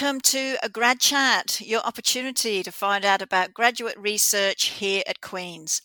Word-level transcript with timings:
welcome 0.00 0.20
to 0.20 0.56
a 0.60 0.68
grad 0.68 0.98
chat, 0.98 1.60
your 1.60 1.80
opportunity 1.82 2.64
to 2.64 2.72
find 2.72 3.04
out 3.04 3.22
about 3.22 3.54
graduate 3.54 3.96
research 3.96 4.66
here 4.66 5.04
at 5.06 5.20
Queen's. 5.20 5.82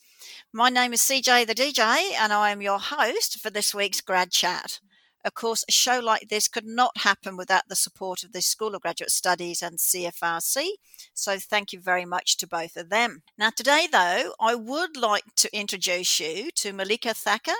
My 0.52 0.70
name 0.70 0.94
is 0.94 1.02
CJ 1.02 1.46
the 1.46 1.54
DJ, 1.54 2.14
and 2.18 2.34
I 2.34 2.50
am 2.50 2.59
your 2.59 2.80
host 2.80 3.40
for 3.40 3.52
this 3.52 3.76
week's 3.76 4.02
grad 4.02 4.32
chat. 4.32 4.80
Of 5.23 5.36
course, 5.36 5.64
a 5.68 5.72
show 5.72 6.00
like 6.00 6.30
this 6.30 6.48
could 6.48 6.66
not 6.66 7.00
happen 7.00 7.38
without 7.38 7.68
the 7.68 7.76
support 7.76 8.23
of 8.23 8.32
the 8.32 8.41
School 8.41 8.73
of 8.73 8.82
Graduate 8.82 9.12
Studies 9.12 9.62
and 9.62 9.77
CFRC, 9.77 10.70
so 11.14 11.38
thank 11.38 11.71
you 11.71 11.80
very 11.80 12.05
much 12.05 12.38
to 12.38 12.48
both 12.48 12.77
of 12.77 12.90
them. 12.90 13.21
Now, 13.38 13.49
today, 13.49 13.88
though, 13.91 14.34
I 14.40 14.55
would 14.55 14.96
like 14.96 15.35
to 15.35 15.55
introduce 15.55 16.20
you 16.20 16.49
to 16.55 16.73
Malika 16.73 17.13
Thacker, 17.13 17.52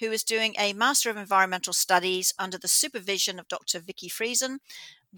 who 0.00 0.12
is 0.12 0.22
doing 0.22 0.54
a 0.58 0.74
Master 0.74 1.08
of 1.10 1.16
Environmental 1.16 1.72
Studies 1.72 2.34
under 2.38 2.58
the 2.58 2.68
supervision 2.68 3.40
of 3.40 3.48
Dr. 3.48 3.80
Vicky 3.80 4.08
Friesen. 4.08 4.58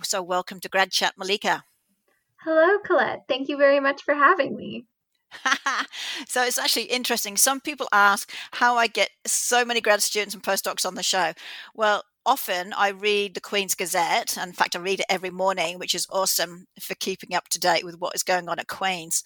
So, 0.02 0.22
welcome 0.22 0.60
to 0.60 0.68
Grad 0.68 0.90
Chat, 0.90 1.14
Malika. 1.18 1.64
Hello, 2.36 2.78
Colette. 2.84 3.24
Thank 3.28 3.48
you 3.48 3.56
very 3.56 3.80
much 3.80 4.02
for 4.02 4.14
having 4.14 4.56
me. 4.56 4.86
so 6.26 6.42
it's 6.42 6.58
actually 6.58 6.84
interesting. 6.84 7.36
Some 7.36 7.60
people 7.60 7.88
ask 7.92 8.32
how 8.52 8.76
I 8.76 8.86
get 8.86 9.10
so 9.26 9.64
many 9.64 9.80
grad 9.80 10.02
students 10.02 10.34
and 10.34 10.42
postdocs 10.42 10.86
on 10.86 10.94
the 10.94 11.02
show. 11.02 11.32
Well, 11.74 12.04
often 12.24 12.72
I 12.72 12.90
read 12.90 13.34
the 13.34 13.40
Queen's 13.40 13.74
Gazette. 13.74 14.36
In 14.36 14.52
fact, 14.52 14.76
I 14.76 14.78
read 14.78 15.00
it 15.00 15.06
every 15.08 15.30
morning, 15.30 15.78
which 15.78 15.94
is 15.94 16.06
awesome 16.10 16.66
for 16.80 16.94
keeping 16.94 17.34
up 17.34 17.48
to 17.48 17.60
date 17.60 17.84
with 17.84 18.00
what 18.00 18.14
is 18.14 18.22
going 18.22 18.48
on 18.48 18.58
at 18.58 18.68
Queen's. 18.68 19.22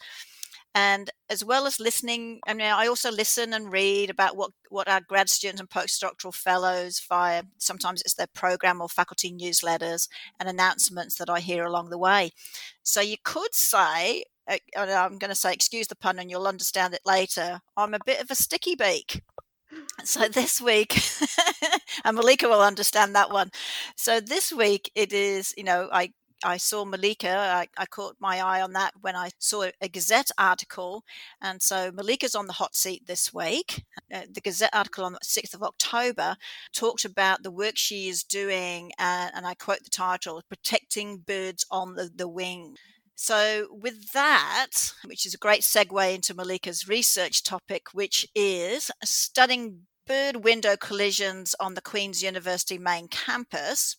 And 0.74 1.10
as 1.30 1.44
well 1.44 1.66
as 1.66 1.78
listening, 1.78 2.40
I 2.48 2.54
mean, 2.54 2.66
I 2.66 2.88
also 2.88 3.10
listen 3.10 3.52
and 3.52 3.72
read 3.72 4.10
about 4.10 4.36
what, 4.36 4.50
what 4.70 4.88
our 4.88 5.00
grad 5.08 5.28
students 5.28 5.60
and 5.60 5.70
postdoctoral 5.70 6.34
fellows 6.34 7.00
via 7.08 7.44
sometimes 7.58 8.00
it's 8.00 8.14
their 8.14 8.26
program 8.34 8.80
or 8.80 8.88
faculty 8.88 9.32
newsletters 9.32 10.08
and 10.40 10.48
announcements 10.48 11.16
that 11.16 11.30
I 11.30 11.38
hear 11.38 11.64
along 11.64 11.90
the 11.90 11.98
way. 11.98 12.32
So 12.82 13.00
you 13.00 13.16
could 13.22 13.54
say 13.54 14.24
eh, 14.48 14.58
I'm 14.76 15.18
going 15.18 15.30
to 15.30 15.36
say, 15.36 15.52
excuse 15.52 15.86
the 15.86 15.96
pun, 15.96 16.18
and 16.18 16.28
you'll 16.28 16.48
understand 16.48 16.92
it 16.92 17.02
later. 17.06 17.60
I'm 17.76 17.94
a 17.94 18.00
bit 18.04 18.20
of 18.20 18.30
a 18.30 18.34
sticky 18.34 18.74
beak. 18.74 19.22
So 20.04 20.28
this 20.28 20.60
week, 20.60 21.00
and 22.04 22.16
Malika 22.16 22.48
will 22.48 22.60
understand 22.60 23.16
that 23.16 23.30
one. 23.30 23.50
So 23.96 24.20
this 24.20 24.52
week, 24.52 24.90
it 24.94 25.12
is, 25.12 25.52
you 25.56 25.64
know, 25.64 25.88
I 25.92 26.12
I 26.44 26.56
saw 26.56 26.84
Malika. 26.84 27.36
I, 27.36 27.68
I, 27.76 27.86
caught 27.86 28.16
my 28.20 28.40
eye 28.40 28.60
on 28.60 28.72
that 28.74 28.92
when 29.00 29.16
I 29.16 29.30
saw 29.38 29.66
a 29.80 29.88
Gazette 29.88 30.30
article. 30.38 31.04
And 31.40 31.62
so 31.62 31.90
Malika's 31.90 32.34
on 32.34 32.46
the 32.46 32.52
hot 32.52 32.76
seat 32.76 33.06
this 33.06 33.32
week. 33.32 33.84
Uh, 34.12 34.22
the 34.30 34.40
Gazette 34.40 34.74
article 34.74 35.04
on 35.04 35.12
the 35.12 35.18
6th 35.24 35.54
of 35.54 35.62
October 35.62 36.36
talked 36.72 37.04
about 37.04 37.42
the 37.42 37.50
work 37.50 37.76
she 37.76 38.08
is 38.08 38.22
doing, 38.22 38.92
uh, 38.98 39.30
and 39.34 39.46
I 39.46 39.54
quote 39.54 39.82
the 39.82 39.90
title 39.90 40.42
Protecting 40.48 41.18
Birds 41.18 41.64
on 41.70 41.94
the, 41.94 42.10
the 42.14 42.28
Wing. 42.28 42.76
So, 43.16 43.68
with 43.70 44.12
that, 44.12 44.92
which 45.04 45.24
is 45.24 45.34
a 45.34 45.38
great 45.38 45.62
segue 45.62 46.14
into 46.14 46.34
Malika's 46.34 46.88
research 46.88 47.44
topic, 47.44 47.86
which 47.92 48.26
is 48.34 48.90
studying 49.04 49.82
bird 50.06 50.44
window 50.44 50.76
collisions 50.76 51.54
on 51.60 51.74
the 51.74 51.80
Queen's 51.80 52.22
University 52.22 52.78
main 52.78 53.08
campus. 53.08 53.96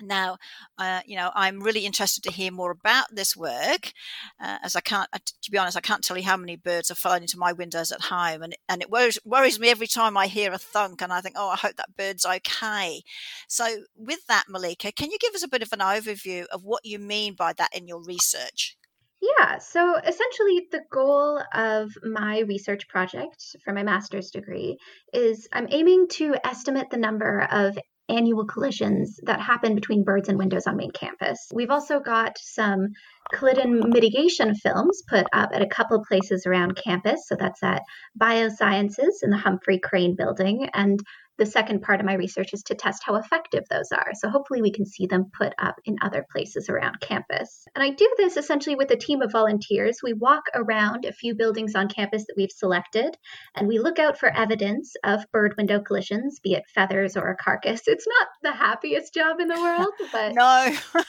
Now, 0.00 0.38
uh, 0.78 1.00
you 1.06 1.16
know, 1.16 1.30
I'm 1.34 1.60
really 1.60 1.86
interested 1.86 2.22
to 2.24 2.32
hear 2.32 2.50
more 2.50 2.70
about 2.70 3.06
this 3.12 3.36
work, 3.36 3.92
uh, 4.40 4.58
as 4.62 4.76
I 4.76 4.80
can't, 4.80 5.08
to 5.12 5.50
be 5.50 5.58
honest, 5.58 5.76
I 5.76 5.80
can't 5.80 6.02
tell 6.02 6.16
you 6.16 6.24
how 6.24 6.36
many 6.36 6.56
birds 6.56 6.90
are 6.90 6.96
flying 6.96 7.22
into 7.22 7.38
my 7.38 7.52
windows 7.52 7.92
at 7.92 8.00
home, 8.00 8.42
and 8.42 8.56
and 8.68 8.82
it 8.82 8.90
worries, 8.90 9.18
worries 9.24 9.60
me 9.60 9.68
every 9.68 9.86
time 9.86 10.16
I 10.16 10.26
hear 10.26 10.52
a 10.52 10.58
thunk, 10.58 11.02
and 11.02 11.12
I 11.12 11.20
think, 11.20 11.36
oh, 11.38 11.48
I 11.48 11.56
hope 11.56 11.76
that 11.76 11.96
bird's 11.96 12.26
okay. 12.26 13.02
So, 13.48 13.84
with 13.96 14.26
that, 14.26 14.44
Malika, 14.48 14.92
can 14.92 15.10
you 15.10 15.18
give 15.20 15.34
us 15.34 15.42
a 15.42 15.48
bit 15.48 15.62
of 15.62 15.72
an 15.72 15.80
overview 15.80 16.46
of 16.46 16.64
what 16.64 16.84
you 16.84 16.98
mean 16.98 17.34
by 17.34 17.52
that 17.54 17.70
in 17.74 17.86
your 17.86 18.02
research? 18.02 18.76
Yeah, 19.20 19.58
so 19.58 19.96
essentially, 19.96 20.68
the 20.70 20.80
goal 20.90 21.42
of 21.52 21.90
my 22.02 22.40
research 22.40 22.88
project 22.88 23.54
for 23.62 23.72
my 23.74 23.82
master's 23.82 24.30
degree 24.30 24.78
is 25.12 25.46
I'm 25.52 25.68
aiming 25.70 26.08
to 26.12 26.36
estimate 26.42 26.88
the 26.90 26.96
number 26.96 27.46
of 27.50 27.78
annual 28.10 28.44
collisions 28.44 29.18
that 29.22 29.40
happen 29.40 29.74
between 29.74 30.04
birds 30.04 30.28
and 30.28 30.38
windows 30.38 30.66
on 30.66 30.76
main 30.76 30.90
campus. 30.90 31.38
We've 31.52 31.70
also 31.70 32.00
got 32.00 32.36
some 32.38 32.88
collision 33.32 33.90
mitigation 33.90 34.54
films 34.54 35.02
put 35.08 35.26
up 35.32 35.50
at 35.52 35.62
a 35.62 35.68
couple 35.68 36.04
places 36.04 36.46
around 36.46 36.76
campus. 36.76 37.26
So 37.26 37.36
that's 37.38 37.62
at 37.62 37.82
Biosciences 38.20 39.22
in 39.22 39.30
the 39.30 39.36
Humphrey 39.36 39.78
Crane 39.78 40.16
building 40.16 40.68
and 40.74 41.00
the 41.40 41.46
second 41.46 41.80
part 41.80 42.00
of 42.00 42.06
my 42.06 42.12
research 42.12 42.52
is 42.52 42.62
to 42.64 42.74
test 42.74 43.02
how 43.02 43.14
effective 43.14 43.64
those 43.70 43.90
are. 43.92 44.10
So 44.12 44.28
hopefully 44.28 44.60
we 44.60 44.70
can 44.70 44.84
see 44.84 45.06
them 45.06 45.30
put 45.32 45.54
up 45.58 45.76
in 45.86 45.96
other 46.02 46.26
places 46.30 46.68
around 46.68 47.00
campus. 47.00 47.64
And 47.74 47.82
I 47.82 47.90
do 47.90 48.08
this 48.18 48.36
essentially 48.36 48.76
with 48.76 48.90
a 48.90 48.96
team 48.96 49.22
of 49.22 49.32
volunteers. 49.32 50.00
We 50.02 50.12
walk 50.12 50.42
around 50.54 51.06
a 51.06 51.14
few 51.14 51.34
buildings 51.34 51.74
on 51.74 51.88
campus 51.88 52.26
that 52.26 52.34
we've 52.36 52.50
selected 52.50 53.16
and 53.56 53.66
we 53.66 53.78
look 53.78 53.98
out 53.98 54.18
for 54.18 54.28
evidence 54.28 54.92
of 55.02 55.24
bird 55.32 55.54
window 55.56 55.80
collisions, 55.80 56.40
be 56.40 56.52
it 56.52 56.64
feathers 56.74 57.16
or 57.16 57.30
a 57.30 57.36
carcass. 57.36 57.80
It's 57.86 58.06
not 58.06 58.28
the 58.42 58.52
happiest 58.52 59.14
job 59.14 59.40
in 59.40 59.48
the 59.48 59.60
world, 59.60 59.88
but 60.12 60.34
no. 60.34 60.76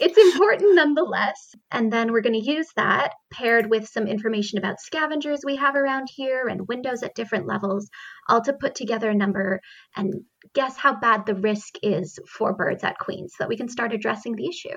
it's 0.00 0.18
important 0.18 0.74
nonetheless. 0.74 1.54
And 1.70 1.92
then 1.92 2.10
we're 2.10 2.22
going 2.22 2.40
to 2.40 2.44
use 2.44 2.66
that 2.74 3.12
paired 3.32 3.70
with 3.70 3.86
some 3.86 4.08
information 4.08 4.58
about 4.58 4.80
scavengers 4.80 5.42
we 5.44 5.56
have 5.56 5.76
around 5.76 6.08
here 6.12 6.48
and 6.48 6.66
windows 6.66 7.04
at 7.04 7.14
different 7.14 7.46
levels, 7.46 7.88
all 8.28 8.40
to 8.42 8.52
put 8.52 8.74
together 8.74 9.10
a 9.10 9.14
number 9.14 9.60
and 9.96 10.14
guess 10.54 10.76
how 10.76 10.94
bad 10.98 11.26
the 11.26 11.34
risk 11.34 11.74
is 11.82 12.18
for 12.28 12.54
birds 12.54 12.84
at 12.84 12.98
Queens 12.98 13.32
so 13.32 13.44
that 13.44 13.48
we 13.48 13.56
can 13.56 13.68
start 13.68 13.92
addressing 13.92 14.36
the 14.36 14.48
issue. 14.48 14.76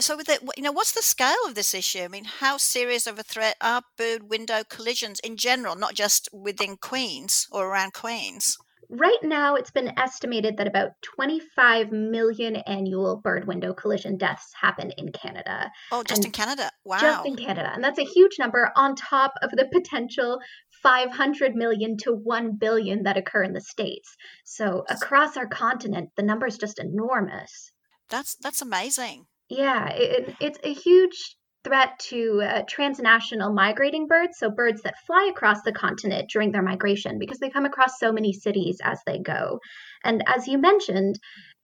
So, 0.00 0.16
with 0.16 0.28
it, 0.28 0.42
you 0.56 0.62
know, 0.62 0.72
what's 0.72 0.92
the 0.92 1.02
scale 1.02 1.46
of 1.46 1.54
this 1.54 1.72
issue? 1.72 2.00
I 2.00 2.08
mean, 2.08 2.24
how 2.24 2.58
serious 2.58 3.06
of 3.06 3.18
a 3.18 3.22
threat 3.22 3.56
are 3.62 3.82
bird 3.96 4.28
window 4.28 4.62
collisions 4.68 5.18
in 5.20 5.36
general, 5.36 5.76
not 5.76 5.94
just 5.94 6.28
within 6.32 6.76
Queens 6.76 7.46
or 7.50 7.68
around 7.68 7.94
Queens? 7.94 8.58
Right 8.90 9.18
now, 9.22 9.54
it's 9.54 9.70
been 9.70 9.92
estimated 9.98 10.56
that 10.56 10.66
about 10.66 10.92
25 11.02 11.92
million 11.92 12.56
annual 12.56 13.16
bird 13.16 13.46
window 13.46 13.74
collision 13.74 14.16
deaths 14.16 14.50
happen 14.58 14.92
in 14.96 15.12
Canada. 15.12 15.70
Oh, 15.92 16.02
just 16.02 16.20
and 16.20 16.26
in 16.26 16.32
Canada? 16.32 16.70
Wow. 16.86 16.98
Just 16.98 17.26
in 17.26 17.36
Canada. 17.36 17.70
And 17.74 17.84
that's 17.84 17.98
a 17.98 18.04
huge 18.04 18.38
number 18.38 18.70
on 18.76 18.94
top 18.94 19.34
of 19.42 19.50
the 19.50 19.68
potential 19.70 20.38
500 20.82 21.54
million 21.54 21.96
to 21.98 22.12
1 22.12 22.56
billion 22.58 23.02
that 23.04 23.16
occur 23.16 23.42
in 23.42 23.52
the 23.52 23.60
States. 23.60 24.16
So 24.44 24.84
across 24.88 25.36
our 25.36 25.46
continent, 25.46 26.10
the 26.16 26.22
number 26.22 26.46
is 26.46 26.58
just 26.58 26.78
enormous. 26.78 27.72
That's 28.08 28.36
that's 28.36 28.62
amazing. 28.62 29.26
Yeah, 29.48 29.88
it, 29.90 30.34
it's 30.40 30.58
a 30.62 30.72
huge 30.72 31.36
threat 31.64 31.98
to 31.98 32.40
uh, 32.42 32.62
transnational 32.68 33.52
migrating 33.52 34.06
birds, 34.06 34.38
so 34.38 34.50
birds 34.50 34.82
that 34.82 34.94
fly 35.06 35.28
across 35.30 35.62
the 35.62 35.72
continent 35.72 36.30
during 36.30 36.52
their 36.52 36.62
migration, 36.62 37.18
because 37.18 37.38
they 37.38 37.50
come 37.50 37.66
across 37.66 37.98
so 37.98 38.12
many 38.12 38.32
cities 38.32 38.78
as 38.82 39.00
they 39.06 39.18
go. 39.18 39.58
And 40.04 40.22
as 40.26 40.46
you 40.46 40.58
mentioned, 40.58 41.18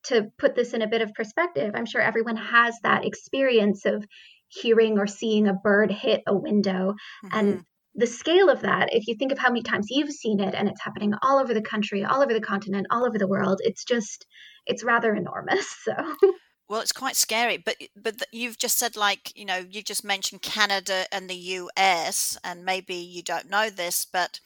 to 0.04 0.30
put 0.38 0.54
this 0.54 0.74
in 0.74 0.82
a 0.82 0.88
bit 0.88 1.02
of 1.02 1.14
perspective, 1.14 1.72
I'm 1.74 1.86
sure 1.86 2.00
everyone 2.00 2.36
has 2.36 2.74
that 2.82 3.06
experience 3.06 3.86
of 3.86 4.04
hearing 4.48 4.98
or 4.98 5.06
seeing 5.06 5.48
a 5.48 5.54
bird 5.54 5.90
hit 5.90 6.22
a 6.26 6.36
window. 6.36 6.94
Mm-hmm. 7.24 7.38
And 7.38 7.64
the 7.94 8.06
scale 8.06 8.48
of 8.48 8.62
that, 8.62 8.88
if 8.92 9.06
you 9.06 9.14
think 9.14 9.32
of 9.32 9.38
how 9.38 9.48
many 9.48 9.62
times 9.62 9.86
you've 9.90 10.10
seen 10.12 10.40
it 10.40 10.54
and 10.54 10.68
it's 10.68 10.82
happening 10.82 11.14
all 11.22 11.38
over 11.38 11.54
the 11.54 11.62
country, 11.62 12.04
all 12.04 12.22
over 12.22 12.32
the 12.32 12.40
continent, 12.40 12.86
all 12.90 13.06
over 13.06 13.18
the 13.18 13.28
world, 13.28 13.60
it's 13.62 13.84
just, 13.84 14.26
it's 14.66 14.84
rather 14.84 15.14
enormous. 15.14 15.66
So. 15.84 15.92
Well, 16.66 16.80
it's 16.80 16.92
quite 16.92 17.14
scary, 17.14 17.58
but 17.58 17.76
but 17.94 18.22
you've 18.32 18.56
just 18.56 18.78
said 18.78 18.96
like 18.96 19.36
you 19.36 19.44
know 19.44 19.66
you've 19.70 19.84
just 19.84 20.02
mentioned 20.02 20.40
Canada 20.40 21.04
and 21.12 21.28
the 21.28 21.34
U.S. 21.34 22.38
and 22.42 22.64
maybe 22.64 22.94
you 22.94 23.22
don't 23.22 23.50
know 23.50 23.68
this, 23.68 24.06
but 24.10 24.40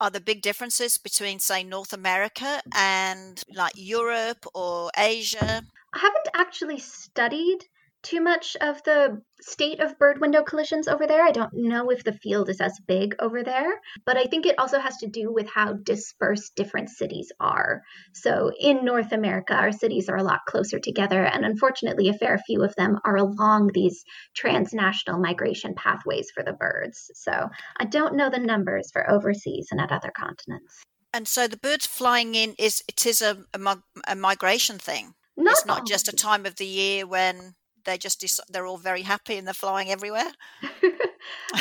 are 0.00 0.10
the 0.10 0.20
big 0.20 0.40
differences 0.40 0.96
between 0.96 1.38
say 1.38 1.62
North 1.62 1.92
America 1.92 2.62
and 2.74 3.42
like 3.54 3.74
Europe 3.76 4.46
or 4.54 4.90
Asia? 4.96 5.62
I 5.92 5.98
haven't 5.98 6.28
actually 6.34 6.78
studied 6.78 7.58
too 8.02 8.20
much 8.20 8.56
of 8.60 8.82
the 8.84 9.20
state 9.40 9.80
of 9.80 9.98
bird 9.98 10.20
window 10.20 10.42
collisions 10.42 10.88
over 10.88 11.06
there. 11.06 11.22
I 11.22 11.32
don't 11.32 11.52
know 11.52 11.90
if 11.90 12.04
the 12.04 12.12
field 12.12 12.48
is 12.48 12.60
as 12.60 12.78
big 12.86 13.14
over 13.20 13.42
there, 13.42 13.80
but 14.04 14.16
I 14.16 14.24
think 14.24 14.46
it 14.46 14.58
also 14.58 14.78
has 14.78 14.96
to 14.98 15.06
do 15.06 15.32
with 15.32 15.48
how 15.48 15.74
dispersed 15.74 16.54
different 16.56 16.88
cities 16.88 17.30
are. 17.40 17.82
So 18.14 18.52
in 18.58 18.84
North 18.84 19.12
America, 19.12 19.54
our 19.54 19.72
cities 19.72 20.08
are 20.08 20.16
a 20.16 20.22
lot 20.22 20.40
closer 20.46 20.78
together, 20.78 21.24
and 21.24 21.44
unfortunately, 21.44 22.08
a 22.08 22.14
fair 22.14 22.38
few 22.38 22.62
of 22.62 22.74
them 22.76 22.98
are 23.04 23.16
along 23.16 23.70
these 23.72 24.04
transnational 24.34 25.20
migration 25.20 25.74
pathways 25.74 26.30
for 26.34 26.42
the 26.42 26.52
birds. 26.52 27.10
So 27.14 27.48
I 27.78 27.84
don't 27.84 28.16
know 28.16 28.30
the 28.30 28.38
numbers 28.38 28.90
for 28.92 29.10
overseas 29.10 29.68
and 29.70 29.80
at 29.80 29.92
other 29.92 30.12
continents. 30.16 30.82
And 31.12 31.26
so 31.26 31.48
the 31.48 31.56
birds 31.56 31.86
flying 31.86 32.34
in 32.34 32.54
is 32.58 32.84
it 32.88 33.04
is 33.04 33.20
a, 33.20 33.38
a, 33.54 33.78
a 34.06 34.14
migration 34.14 34.78
thing. 34.78 35.14
Not 35.36 35.52
it's 35.52 35.66
not 35.66 35.86
just 35.86 36.08
a 36.08 36.12
time 36.12 36.46
of 36.46 36.56
the 36.56 36.66
year 36.66 37.06
when 37.06 37.54
they 37.84 37.98
just 37.98 38.24
they're 38.48 38.66
all 38.66 38.78
very 38.78 39.02
happy 39.02 39.36
and 39.36 39.46
they're 39.46 39.54
flying 39.54 39.90
everywhere. 39.90 40.30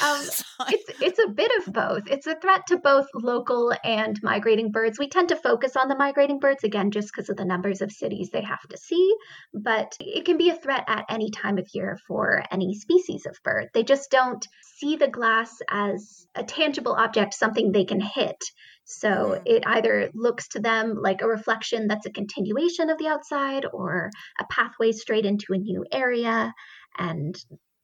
Um, 0.03 0.21
it's 0.69 1.01
it's 1.01 1.19
a 1.19 1.29
bit 1.29 1.51
of 1.59 1.73
both. 1.73 2.07
It's 2.07 2.27
a 2.27 2.35
threat 2.35 2.67
to 2.67 2.77
both 2.77 3.07
local 3.13 3.73
and 3.83 4.19
migrating 4.23 4.71
birds. 4.71 4.99
We 4.99 5.09
tend 5.09 5.29
to 5.29 5.35
focus 5.35 5.75
on 5.75 5.87
the 5.87 5.95
migrating 5.95 6.39
birds 6.39 6.63
again, 6.63 6.91
just 6.91 7.11
because 7.11 7.29
of 7.29 7.37
the 7.37 7.45
numbers 7.45 7.81
of 7.81 7.91
cities 7.91 8.29
they 8.29 8.41
have 8.41 8.61
to 8.69 8.77
see. 8.77 9.13
But 9.53 9.95
it 9.99 10.25
can 10.25 10.37
be 10.37 10.49
a 10.49 10.55
threat 10.55 10.85
at 10.87 11.05
any 11.09 11.31
time 11.31 11.57
of 11.57 11.67
year 11.73 11.97
for 12.07 12.43
any 12.51 12.73
species 12.75 13.25
of 13.25 13.37
bird. 13.43 13.69
They 13.73 13.83
just 13.83 14.11
don't 14.11 14.45
see 14.61 14.95
the 14.95 15.07
glass 15.07 15.59
as 15.69 16.27
a 16.35 16.43
tangible 16.43 16.93
object, 16.93 17.33
something 17.33 17.71
they 17.71 17.85
can 17.85 17.99
hit. 17.99 18.41
So 18.91 19.39
it 19.45 19.63
either 19.67 20.09
looks 20.15 20.47
to 20.49 20.59
them 20.59 20.97
like 20.99 21.21
a 21.21 21.27
reflection 21.27 21.87
that's 21.87 22.07
a 22.07 22.11
continuation 22.11 22.89
of 22.89 22.97
the 22.97 23.07
outside 23.07 23.67
or 23.71 24.09
a 24.39 24.45
pathway 24.49 24.93
straight 24.93 25.27
into 25.27 25.53
a 25.53 25.59
new 25.59 25.85
area. 25.91 26.51
And 26.97 27.37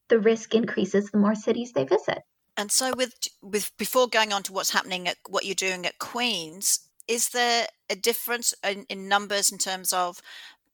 the 0.08 0.18
risk 0.18 0.52
increases 0.52 1.10
the 1.10 1.18
more 1.18 1.36
cities 1.36 1.70
they 1.72 1.84
visit. 1.84 2.18
And 2.56 2.72
so, 2.72 2.92
with 2.96 3.14
with 3.40 3.70
before 3.78 4.08
going 4.08 4.32
on 4.32 4.42
to 4.44 4.52
what's 4.52 4.70
happening 4.70 5.06
at 5.06 5.18
what 5.28 5.44
you're 5.44 5.54
doing 5.54 5.86
at 5.86 6.00
Queens, 6.00 6.88
is 7.06 7.28
there 7.28 7.68
a 7.88 7.94
difference 7.94 8.52
in, 8.64 8.84
in 8.88 9.08
numbers 9.08 9.52
in 9.52 9.58
terms 9.58 9.92
of 9.92 10.20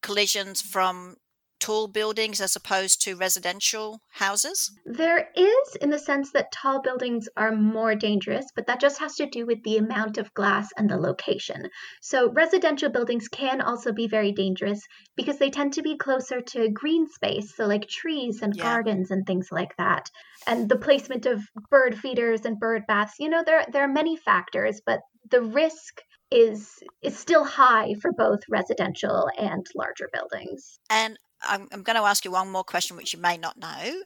collisions 0.00 0.62
from 0.62 1.16
tall 1.62 1.86
buildings 1.86 2.40
as 2.40 2.56
opposed 2.56 3.00
to 3.00 3.14
residential 3.14 4.00
houses? 4.10 4.68
There 4.84 5.28
is, 5.36 5.76
in 5.80 5.90
the 5.90 5.98
sense 5.98 6.32
that 6.32 6.50
tall 6.50 6.82
buildings 6.82 7.28
are 7.36 7.54
more 7.54 7.94
dangerous, 7.94 8.46
but 8.56 8.66
that 8.66 8.80
just 8.80 8.98
has 8.98 9.14
to 9.16 9.26
do 9.26 9.46
with 9.46 9.62
the 9.62 9.76
amount 9.78 10.18
of 10.18 10.34
glass 10.34 10.70
and 10.76 10.90
the 10.90 10.96
location. 10.96 11.68
So, 12.00 12.32
residential 12.32 12.90
buildings 12.90 13.28
can 13.28 13.60
also 13.60 13.92
be 13.92 14.08
very 14.08 14.32
dangerous 14.32 14.80
because 15.16 15.38
they 15.38 15.50
tend 15.50 15.74
to 15.74 15.82
be 15.82 15.96
closer 15.96 16.40
to 16.40 16.68
green 16.68 17.06
space, 17.08 17.54
so 17.56 17.66
like 17.66 17.86
trees 17.88 18.42
and 18.42 18.56
yeah. 18.56 18.64
gardens 18.64 19.12
and 19.12 19.24
things 19.24 19.48
like 19.52 19.76
that. 19.78 20.10
And 20.48 20.68
the 20.68 20.78
placement 20.78 21.26
of 21.26 21.40
bird 21.70 21.96
feeders 21.96 22.44
and 22.44 22.58
bird 22.58 22.82
baths, 22.88 23.14
you 23.20 23.28
know, 23.28 23.44
there, 23.46 23.64
there 23.72 23.84
are 23.84 23.88
many 24.02 24.16
factors, 24.16 24.80
but 24.84 24.98
the 25.30 25.42
risk 25.42 26.02
is 26.32 26.82
is 27.02 27.16
still 27.16 27.44
high 27.44 27.94
for 28.00 28.10
both 28.12 28.40
residential 28.48 29.28
and 29.38 29.64
larger 29.76 30.08
buildings. 30.12 30.78
And 30.90 31.16
I'm, 31.44 31.68
I'm 31.72 31.82
going 31.82 31.96
to 31.96 32.02
ask 32.02 32.24
you 32.24 32.30
one 32.30 32.50
more 32.50 32.64
question, 32.64 32.96
which 32.96 33.12
you 33.12 33.20
may 33.20 33.36
not 33.36 33.58
know. 33.58 34.02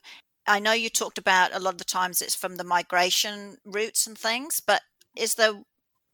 I 0.47 0.61
know 0.61 0.73
you 0.73 0.89
talked 0.89 1.19
about 1.19 1.55
a 1.55 1.59
lot 1.59 1.75
of 1.75 1.79
the 1.79 1.85
times 1.85 2.23
it's 2.23 2.35
from 2.35 2.57
the 2.57 2.65
migration 2.65 3.57
routes 3.65 4.07
and 4.07 4.17
things, 4.17 4.61
but 4.61 4.83
is 5.17 5.35
there 5.35 5.63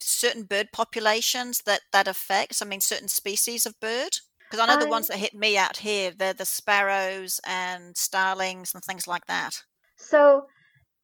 certain 0.01 0.45
bird 0.45 0.69
populations 0.73 1.63
that 1.67 1.83
that 1.93 2.09
affects? 2.09 2.63
I 2.63 2.67
mean, 2.67 2.81
certain 2.81 3.09
species 3.09 3.67
of 3.67 3.79
bird? 3.81 4.19
Because 4.51 4.63
I 4.63 4.67
know 4.67 4.77
the 4.77 4.87
ones 4.87 5.07
um 5.07 5.09
that 5.09 5.19
hit 5.19 5.35
me 5.35 5.57
out 5.57 5.79
here, 5.79 6.11
they're 6.11 6.35
the 6.35 6.45
sparrows 6.45 7.41
and 7.47 7.97
starlings 7.97 8.75
and 8.75 8.83
things 8.83 9.07
like 9.07 9.27
that. 9.27 9.63
So 9.97 10.47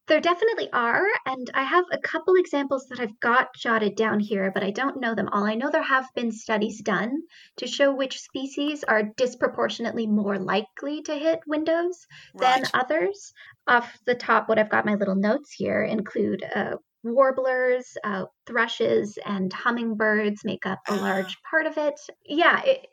there 0.09 0.19
definitely 0.19 0.69
are, 0.73 1.05
and 1.27 1.49
I 1.53 1.63
have 1.63 1.85
a 1.91 1.99
couple 1.99 2.33
examples 2.35 2.87
that 2.87 2.99
I've 2.99 3.19
got 3.19 3.53
jotted 3.55 3.95
down 3.95 4.19
here, 4.19 4.51
but 4.51 4.63
I 4.63 4.71
don't 4.71 4.99
know 4.99 5.13
them 5.13 5.29
all. 5.31 5.43
I 5.45 5.53
know 5.53 5.69
there 5.69 5.83
have 5.83 6.07
been 6.15 6.31
studies 6.31 6.81
done 6.81 7.21
to 7.57 7.67
show 7.67 7.93
which 7.93 8.19
species 8.19 8.83
are 8.83 9.03
disproportionately 9.15 10.07
more 10.07 10.39
likely 10.39 11.03
to 11.03 11.13
hit 11.13 11.39
windows 11.47 12.07
right. 12.33 12.61
than 12.61 12.71
others. 12.73 13.31
Off 13.67 13.97
the 14.07 14.15
top, 14.15 14.49
what 14.49 14.57
I've 14.57 14.71
got 14.71 14.85
my 14.85 14.95
little 14.95 15.15
notes 15.15 15.53
here 15.53 15.83
include 15.83 16.43
uh, 16.55 16.77
warblers, 17.03 17.95
uh, 18.03 18.25
thrushes, 18.47 19.17
and 19.23 19.53
hummingbirds 19.53 20.43
make 20.43 20.65
up 20.65 20.79
a 20.87 20.95
large 20.95 21.37
part 21.49 21.67
of 21.67 21.77
it. 21.77 21.99
Yeah, 22.25 22.61
it, 22.63 22.87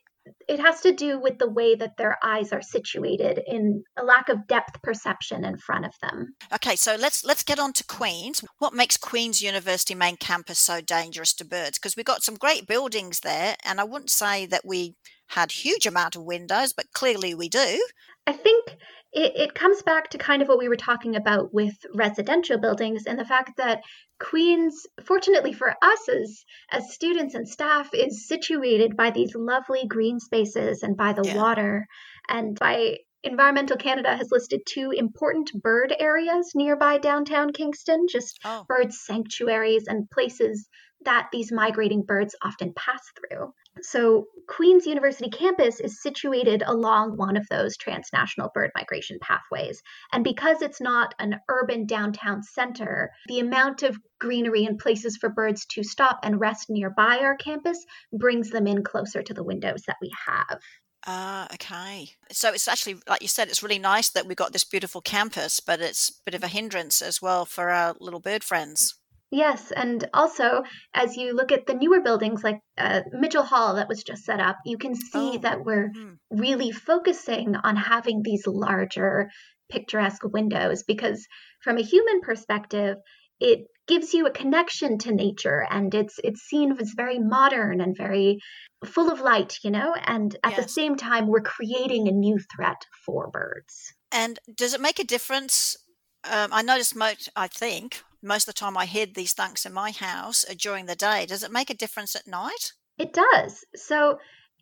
it 0.49 0.61
has 0.61 0.81
to 0.81 0.93
do 0.93 1.19
with 1.19 1.39
the 1.39 1.51
way 1.51 1.75
that 1.75 1.97
their 1.97 2.19
eyes 2.23 2.53
are 2.53 2.63
situated 2.63 3.41
in 3.47 3.83
a 3.97 4.05
lack 4.05 4.29
of 4.29 4.47
depth 4.47 4.83
perception 4.83 5.45
in 5.45 5.57
front 5.59 5.85
of 5.85 5.93
them. 6.03 6.35
Okay, 6.55 6.77
so 6.77 6.97
let's 6.97 7.25
let's 7.25 7.43
get 7.43 7.59
on 7.59 7.73
to 7.75 7.85
Queens. 7.85 8.45
What 8.59 8.75
makes 8.75 8.97
Queens 8.97 9.43
University 9.43 9.95
main 9.95 10.17
campus 10.17 10.59
so 10.59 10.81
dangerous 10.81 11.35
to 11.35 11.45
birds? 11.45 11.79
Because 11.79 11.97
we've 11.97 12.07
got 12.07 12.23
some 12.23 12.37
great 12.37 12.67
buildings 12.67 13.21
there, 13.21 13.57
and 13.65 13.81
I 13.81 13.85
wouldn't 13.85 14.11
say 14.11 14.47
that 14.47 14.65
we 14.65 14.95
had 15.29 15.51
huge 15.51 15.87
amount 15.87 16.17
of 16.17 16.23
windows, 16.23 16.73
but 16.73 16.93
clearly 16.93 17.35
we 17.35 17.49
do. 17.49 17.87
I 18.27 18.33
think 18.33 18.77
it, 19.13 19.33
it 19.37 19.55
comes 19.55 19.83
back 19.83 20.11
to 20.11 20.19
kind 20.19 20.43
of 20.43 20.49
what 20.49 20.59
we 20.59 20.69
were 20.69 20.77
talking 20.77 21.17
about 21.17 21.55
with 21.55 21.75
residential 21.95 22.59
buildings 22.59 23.05
and 23.07 23.19
the 23.19 23.25
fact 23.25 23.57
that 23.57 23.83
Queens, 24.19 24.87
fortunately 25.05 25.53
for 25.53 25.75
us 25.83 26.09
as, 26.09 26.45
as 26.71 26.93
students 26.93 27.35
and 27.35 27.49
staff, 27.49 27.91
is 27.93 28.27
situated 28.29 28.97
by 28.97 29.11
these 29.11 29.35
lovely 29.35 29.87
green 29.87 30.21
spaces 30.21 30.83
and 30.83 30.97
by 30.97 31.13
the 31.13 31.25
yeah. 31.25 31.37
water. 31.37 31.87
And 32.29 32.59
by 32.59 32.99
Environmental 33.23 33.77
Canada 33.77 34.17
has 34.17 34.31
listed 34.31 34.61
two 34.67 34.91
important 34.91 35.51
bird 35.55 35.95
areas 35.99 36.53
nearby 36.55 36.99
downtown 36.99 37.53
Kingston, 37.53 38.07
just 38.09 38.39
oh. 38.45 38.65
bird 38.69 38.93
sanctuaries 38.93 39.85
and 39.87 40.09
places 40.11 40.69
that 41.05 41.29
these 41.33 41.53
migrating 41.53 42.03
birds 42.03 42.35
often 42.43 42.73
pass 42.75 43.01
through. 43.17 43.53
So, 43.83 44.27
Queen's 44.49 44.87
University 44.87 45.29
campus 45.29 45.81
is 45.81 46.01
situated 46.01 46.63
along 46.67 47.17
one 47.17 47.37
of 47.37 47.49
those 47.49 47.77
transnational 47.77 48.51
bird 48.55 48.71
migration 48.77 49.19
pathways. 49.21 49.83
And 50.13 50.23
because 50.23 50.63
it's 50.63 50.81
not 50.81 51.15
an 51.19 51.41
urban 51.49 51.85
downtown 51.85 52.43
center, 52.43 53.11
the 53.27 53.41
amount 53.41 53.83
of 53.83 53.99
greenery 54.21 54.65
and 54.65 54.79
places 54.79 55.17
for 55.17 55.29
birds 55.29 55.67
to 55.67 55.83
stop 55.83 56.21
and 56.23 56.41
rest 56.41 56.71
nearby 56.71 57.19
our 57.19 57.37
campus 57.37 57.85
brings 58.13 58.51
them 58.51 58.69
in 58.69 58.85
closer 58.85 59.23
to 59.23 59.35
the 59.35 59.45
windows 59.45 59.83
that 59.89 59.97
we 60.01 60.13
have. 60.27 60.61
Ah, 61.09 61.47
okay. 61.55 62.11
So 62.33 62.53
it's 62.53 62.67
actually, 62.67 62.97
like 63.09 63.23
you 63.23 63.29
said, 63.29 63.49
it's 63.49 63.63
really 63.63 63.79
nice 63.79 64.09
that 64.11 64.27
we've 64.27 64.37
got 64.37 64.53
this 64.53 64.65
beautiful 64.65 65.01
campus, 65.01 65.61
but 65.61 65.81
it's 65.81 66.11
a 66.11 66.13
bit 66.25 66.35
of 66.35 66.43
a 66.43 66.49
hindrance 66.49 67.01
as 67.01 67.23
well 67.23 67.45
for 67.45 67.71
our 67.71 67.95
little 68.01 68.19
bird 68.19 68.43
friends. 68.43 68.95
Yes, 69.31 69.73
and 69.73 70.09
also 70.15 70.63
as 70.95 71.17
you 71.17 71.35
look 71.35 71.51
at 71.51 71.67
the 71.67 71.75
newer 71.75 72.01
buildings 72.01 72.45
like 72.45 72.61
uh, 72.79 73.01
Mitchell 73.13 73.43
Hall 73.43 73.75
that 73.75 73.89
was 73.89 74.05
just 74.05 74.25
set 74.25 74.41
up, 74.41 74.59
you 74.65 74.79
can 74.79 74.95
see 74.95 75.33
oh. 75.35 75.39
that 75.39 75.65
we're 75.65 75.89
mm-hmm. 75.89 76.15
really 76.31 76.71
focusing 76.71 77.57
on 77.57 77.77
having 77.77 78.23
these 78.23 78.47
larger 78.47 79.31
picturesque 79.69 80.23
windows 80.25 80.85
because 80.85 81.27
from 81.63 81.77
a 81.77 81.83
human 81.83 82.21
perspective, 82.21 82.99
it 83.41 83.67
gives 83.89 84.15
you 84.15 84.27
a 84.27 84.31
connection 84.33 84.99
to 84.99 85.13
nature 85.13 85.67
and 85.71 85.95
it's 85.95 86.19
it's 86.23 86.43
seen 86.43 86.77
as 86.81 86.93
very 86.97 87.19
modern 87.19 87.81
and 87.81 87.97
very 87.97 88.39
full 88.85 89.11
of 89.11 89.21
light, 89.21 89.59
you 89.65 89.73
know, 89.73 89.95
and 90.07 90.37
at 90.45 90.53
yes. 90.53 90.63
the 90.63 90.69
same 90.69 90.97
time 90.97 91.27
we're 91.27 91.41
creating 91.41 92.07
a 92.07 92.13
new 92.13 92.39
threat 92.55 92.87
for 93.05 93.29
birds. 93.29 93.93
And 94.13 94.39
does 94.55 94.73
it 94.73 94.81
make 94.81 95.01
a 95.01 95.05
difference 95.05 95.77
um, 96.31 96.51
I 96.53 96.63
noticed 96.63 96.97
most, 96.97 97.29
I 97.37 97.47
think, 97.47 98.03
most 98.23 98.49
of 98.49 98.55
the 98.55 98.59
time 98.59 98.77
I 98.77 98.87
hid 98.87 99.15
these 99.15 99.35
thunks 99.35 99.67
in 99.67 99.73
my 99.73 99.91
house 99.91 100.45
uh, 100.49 100.55
during 100.59 100.87
the 100.87 100.97
day. 100.97 101.27
Does 101.27 101.43
it 101.43 101.53
make 101.53 101.71
a 101.71 101.75
difference 101.75 102.17
at 102.17 102.27
night? 102.27 102.73
It 102.99 103.13
does. 103.13 103.65
So 103.75 104.19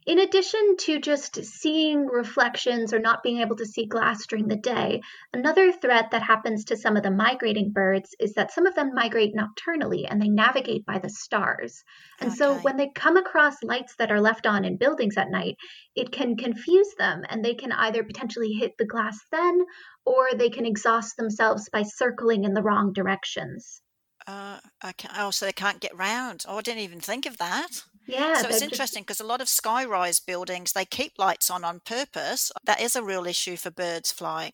in 0.07 0.19
addition 0.19 0.77
to 0.81 1.01
just 1.01 1.43
seeing 1.45 2.07
reflections 2.07 2.93
or 2.93 2.99
not 2.99 3.23
being 3.23 3.41
able 3.41 3.57
to 3.57 3.65
see 3.65 3.87
glass 3.87 4.27
during 4.27 4.49
the 4.49 4.57
day, 4.57 5.01
another 5.33 5.73
threat 5.73 6.11
that 6.11 6.23
happens 6.23 6.67
to 6.67 6.77
some 6.77 6.97
of 6.97 7.03
the 7.03 7.11
migrating 7.11 7.73
birds 7.73 8.15
is 8.21 8.35
that 8.35 8.53
some 8.53 8.67
of 8.67 8.75
them 8.75 8.95
migrate 8.95 9.35
nocturnally 9.35 10.07
and 10.07 10.21
they 10.21 10.29
navigate 10.29 10.85
by 10.85 10.99
the 10.99 11.09
stars. 11.09 11.83
And 12.21 12.29
okay. 12.29 12.37
so 12.37 12.55
when 12.57 12.77
they 12.77 12.91
come 12.95 13.17
across 13.17 13.63
lights 13.63 13.97
that 13.97 14.13
are 14.13 14.21
left 14.21 14.47
on 14.47 14.67
in 14.67 14.77
buildings 14.77 15.17
at 15.17 15.31
night, 15.31 15.57
it 15.97 16.13
can 16.13 16.37
confuse 16.37 16.95
them 16.99 17.23
and 17.29 17.43
they 17.43 17.55
can 17.55 17.73
either 17.73 18.05
potentially 18.05 18.53
hit 18.53 18.73
the 18.79 18.87
glass 18.87 19.19
then 19.33 19.61
or 20.05 20.29
they 20.35 20.51
can 20.51 20.67
exhaust 20.67 21.17
themselves 21.17 21.71
by 21.71 21.83
circling 21.83 22.45
in 22.45 22.53
the 22.53 22.63
wrong 22.63 22.93
directions. 22.93 23.81
Uh, 24.27 24.59
okay. 24.85 25.09
Oh, 25.17 25.31
so 25.31 25.47
they 25.47 25.53
can't 25.53 25.81
get 25.81 25.97
round. 25.97 26.45
Oh, 26.49 26.59
I 26.59 26.63
didn't 26.63 26.83
even 26.83 27.01
think 27.01 27.27
of 27.27 27.39
that. 27.39 27.85
Yeah. 28.07 28.43
So 28.43 28.49
it's 28.49 28.63
interesting 28.63 29.03
because 29.03 29.21
a 29.21 29.27
lot 29.27 29.41
of 29.41 29.47
skyrise 29.47 30.25
buildings 30.25 30.73
they 30.73 30.85
keep 30.85 31.13
lights 31.19 31.51
on 31.51 31.65
on 31.65 31.81
purpose. 31.81 32.53
That 32.65 32.81
is 32.81 32.97
a 32.97 33.03
real 33.03 33.27
issue 33.27 33.57
for 33.57 33.71
birds 33.71 34.13
flying. 34.13 34.53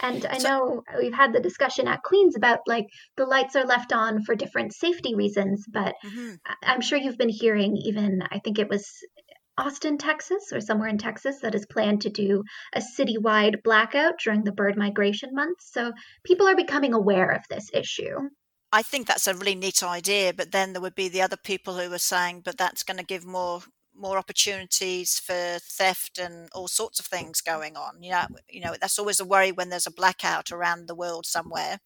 And 0.00 0.24
I 0.26 0.38
so, 0.38 0.48
know 0.48 0.82
we've 0.96 1.14
had 1.14 1.32
the 1.32 1.40
discussion 1.40 1.88
at 1.88 2.02
Queens 2.02 2.36
about 2.36 2.60
like 2.66 2.86
the 3.16 3.26
lights 3.26 3.56
are 3.56 3.64
left 3.64 3.92
on 3.92 4.22
for 4.22 4.36
different 4.36 4.72
safety 4.72 5.14
reasons, 5.14 5.64
but 5.68 5.96
mm-hmm. 6.04 6.34
I'm 6.62 6.80
sure 6.80 6.98
you've 6.98 7.18
been 7.18 7.28
hearing 7.28 7.76
even 7.76 8.22
I 8.30 8.38
think 8.38 8.58
it 8.58 8.68
was 8.68 8.88
Austin, 9.58 9.98
Texas, 9.98 10.52
or 10.52 10.60
somewhere 10.60 10.88
in 10.88 10.98
Texas 10.98 11.40
that 11.40 11.56
is 11.56 11.66
planned 11.66 12.02
to 12.02 12.10
do 12.10 12.44
a 12.72 12.80
citywide 12.80 13.62
blackout 13.64 14.14
during 14.22 14.44
the 14.44 14.52
bird 14.52 14.78
migration 14.78 15.30
month. 15.32 15.58
So 15.60 15.92
people 16.24 16.46
are 16.46 16.54
becoming 16.54 16.94
aware 16.94 17.30
of 17.30 17.42
this 17.50 17.68
issue. 17.74 18.28
I 18.72 18.82
think 18.82 19.06
that's 19.06 19.26
a 19.26 19.34
really 19.34 19.54
neat 19.54 19.82
idea, 19.82 20.34
but 20.34 20.52
then 20.52 20.72
there 20.72 20.82
would 20.82 20.94
be 20.94 21.08
the 21.08 21.22
other 21.22 21.36
people 21.36 21.78
who 21.78 21.92
are 21.92 21.98
saying, 21.98 22.42
but 22.44 22.58
that's 22.58 22.82
going 22.82 22.98
to 22.98 23.04
give 23.04 23.24
more 23.24 23.62
more 23.94 24.18
opportunities 24.18 25.18
for 25.18 25.58
theft 25.60 26.18
and 26.18 26.48
all 26.54 26.68
sorts 26.68 27.00
of 27.00 27.06
things 27.06 27.40
going 27.40 27.76
on. 27.76 28.00
You 28.02 28.12
know, 28.12 28.26
you 28.48 28.60
know 28.60 28.74
that's 28.80 28.98
always 28.98 29.20
a 29.20 29.24
worry 29.24 29.52
when 29.52 29.70
there's 29.70 29.86
a 29.86 29.92
blackout 29.92 30.52
around 30.52 30.86
the 30.86 30.94
world 30.94 31.26
somewhere. 31.26 31.78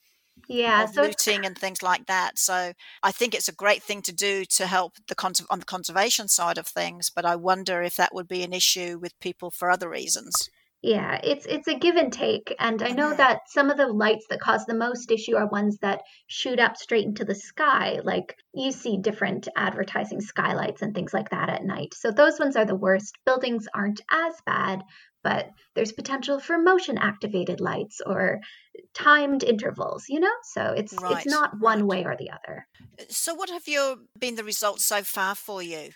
Yeah, 0.48 0.86
so 0.86 1.02
looting 1.02 1.46
and 1.46 1.56
things 1.56 1.82
like 1.82 2.06
that. 2.06 2.38
So 2.38 2.72
I 3.02 3.12
think 3.12 3.34
it's 3.34 3.48
a 3.48 3.54
great 3.54 3.82
thing 3.82 4.02
to 4.02 4.12
do 4.12 4.44
to 4.46 4.66
help 4.66 4.94
the 5.08 5.14
con- 5.14 5.34
on 5.50 5.60
the 5.60 5.64
conservation 5.64 6.28
side 6.28 6.58
of 6.58 6.66
things. 6.66 7.10
But 7.10 7.24
I 7.24 7.36
wonder 7.36 7.82
if 7.82 7.96
that 7.96 8.14
would 8.14 8.28
be 8.28 8.42
an 8.42 8.52
issue 8.52 8.98
with 9.00 9.18
people 9.20 9.50
for 9.50 9.70
other 9.70 9.88
reasons. 9.88 10.50
Yeah, 10.82 11.20
it's 11.22 11.46
it's 11.46 11.68
a 11.68 11.78
give 11.78 11.94
and 11.94 12.12
take, 12.12 12.54
and 12.58 12.82
I 12.82 12.88
know 12.88 13.14
that 13.14 13.42
some 13.46 13.70
of 13.70 13.76
the 13.76 13.86
lights 13.86 14.26
that 14.30 14.40
cause 14.40 14.66
the 14.66 14.74
most 14.74 15.12
issue 15.12 15.36
are 15.36 15.46
ones 15.46 15.78
that 15.78 16.02
shoot 16.26 16.58
up 16.58 16.76
straight 16.76 17.06
into 17.06 17.24
the 17.24 17.36
sky. 17.36 18.00
Like 18.02 18.36
you 18.52 18.72
see 18.72 18.98
different 18.98 19.46
advertising 19.56 20.20
skylights 20.20 20.82
and 20.82 20.92
things 20.92 21.14
like 21.14 21.30
that 21.30 21.48
at 21.48 21.64
night. 21.64 21.94
So 21.94 22.10
those 22.10 22.40
ones 22.40 22.56
are 22.56 22.64
the 22.64 22.74
worst. 22.74 23.14
Buildings 23.24 23.68
aren't 23.72 24.00
as 24.10 24.34
bad, 24.44 24.82
but 25.22 25.50
there's 25.76 25.92
potential 25.92 26.40
for 26.40 26.58
motion 26.58 26.98
activated 26.98 27.60
lights 27.60 28.00
or 28.04 28.40
timed 28.92 29.44
intervals, 29.44 30.06
you 30.08 30.18
know? 30.18 30.34
So 30.52 30.74
it's 30.76 30.92
it's 30.92 31.26
not 31.26 31.60
one 31.60 31.86
way 31.86 32.04
or 32.04 32.16
the 32.16 32.30
other. 32.30 32.66
So, 33.08 33.34
what 33.34 33.50
have 33.50 33.68
your 33.68 33.96
been 34.18 34.34
the 34.34 34.44
results 34.44 34.84
so 34.84 35.02
far 35.02 35.36
for 35.36 35.62
you? 35.62 35.90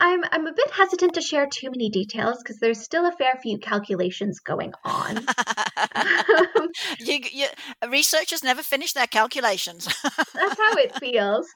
I'm 0.00 0.22
I'm 0.30 0.46
a 0.46 0.52
bit 0.52 0.70
hesitant 0.70 1.14
to 1.14 1.20
share 1.20 1.46
too 1.46 1.70
many 1.70 1.88
details 1.90 2.38
because 2.42 2.58
there's 2.58 2.82
still 2.82 3.06
a 3.06 3.12
fair 3.12 3.38
few 3.42 3.58
calculations 3.58 4.40
going 4.40 4.72
on. 4.84 5.24
you, 6.98 7.20
you, 7.32 7.46
researchers 7.88 8.42
never 8.42 8.62
finish 8.62 8.92
their 8.92 9.06
calculations. 9.06 9.86
That's 10.02 10.58
how 10.58 10.74
it 10.74 10.98
feels. 10.98 11.46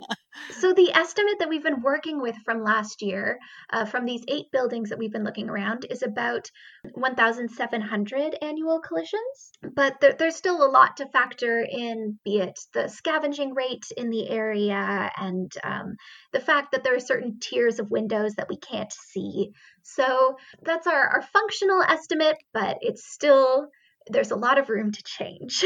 So, 0.60 0.72
the 0.72 0.92
estimate 0.94 1.40
that 1.40 1.48
we've 1.48 1.62
been 1.62 1.82
working 1.82 2.20
with 2.20 2.36
from 2.44 2.62
last 2.62 3.02
year, 3.02 3.38
uh, 3.72 3.84
from 3.84 4.04
these 4.04 4.24
eight 4.28 4.46
buildings 4.52 4.88
that 4.88 4.98
we've 4.98 5.12
been 5.12 5.24
looking 5.24 5.48
around, 5.50 5.86
is 5.90 6.02
about 6.02 6.48
1,700 6.94 8.38
annual 8.40 8.80
collisions. 8.80 9.50
But 9.74 10.00
there, 10.00 10.12
there's 10.12 10.36
still 10.36 10.64
a 10.64 10.70
lot 10.70 10.96
to 10.98 11.08
factor 11.08 11.66
in, 11.68 12.18
be 12.24 12.38
it 12.38 12.58
the 12.72 12.88
scavenging 12.88 13.54
rate 13.54 13.84
in 13.96 14.10
the 14.10 14.28
area 14.28 15.10
and 15.16 15.52
um, 15.64 15.96
the 16.32 16.40
fact 16.40 16.72
that 16.72 16.84
there 16.84 16.94
are 16.94 17.00
certain 17.00 17.38
tiers 17.40 17.78
of 17.78 17.90
windows 17.90 18.34
that 18.34 18.48
we 18.48 18.58
can't 18.58 18.92
see. 18.92 19.50
So, 19.82 20.36
that's 20.62 20.86
our, 20.86 21.08
our 21.08 21.22
functional 21.22 21.82
estimate, 21.82 22.36
but 22.52 22.78
it's 22.80 23.12
still, 23.12 23.68
there's 24.10 24.30
a 24.30 24.36
lot 24.36 24.58
of 24.58 24.68
room 24.68 24.92
to 24.92 25.02
change. 25.02 25.64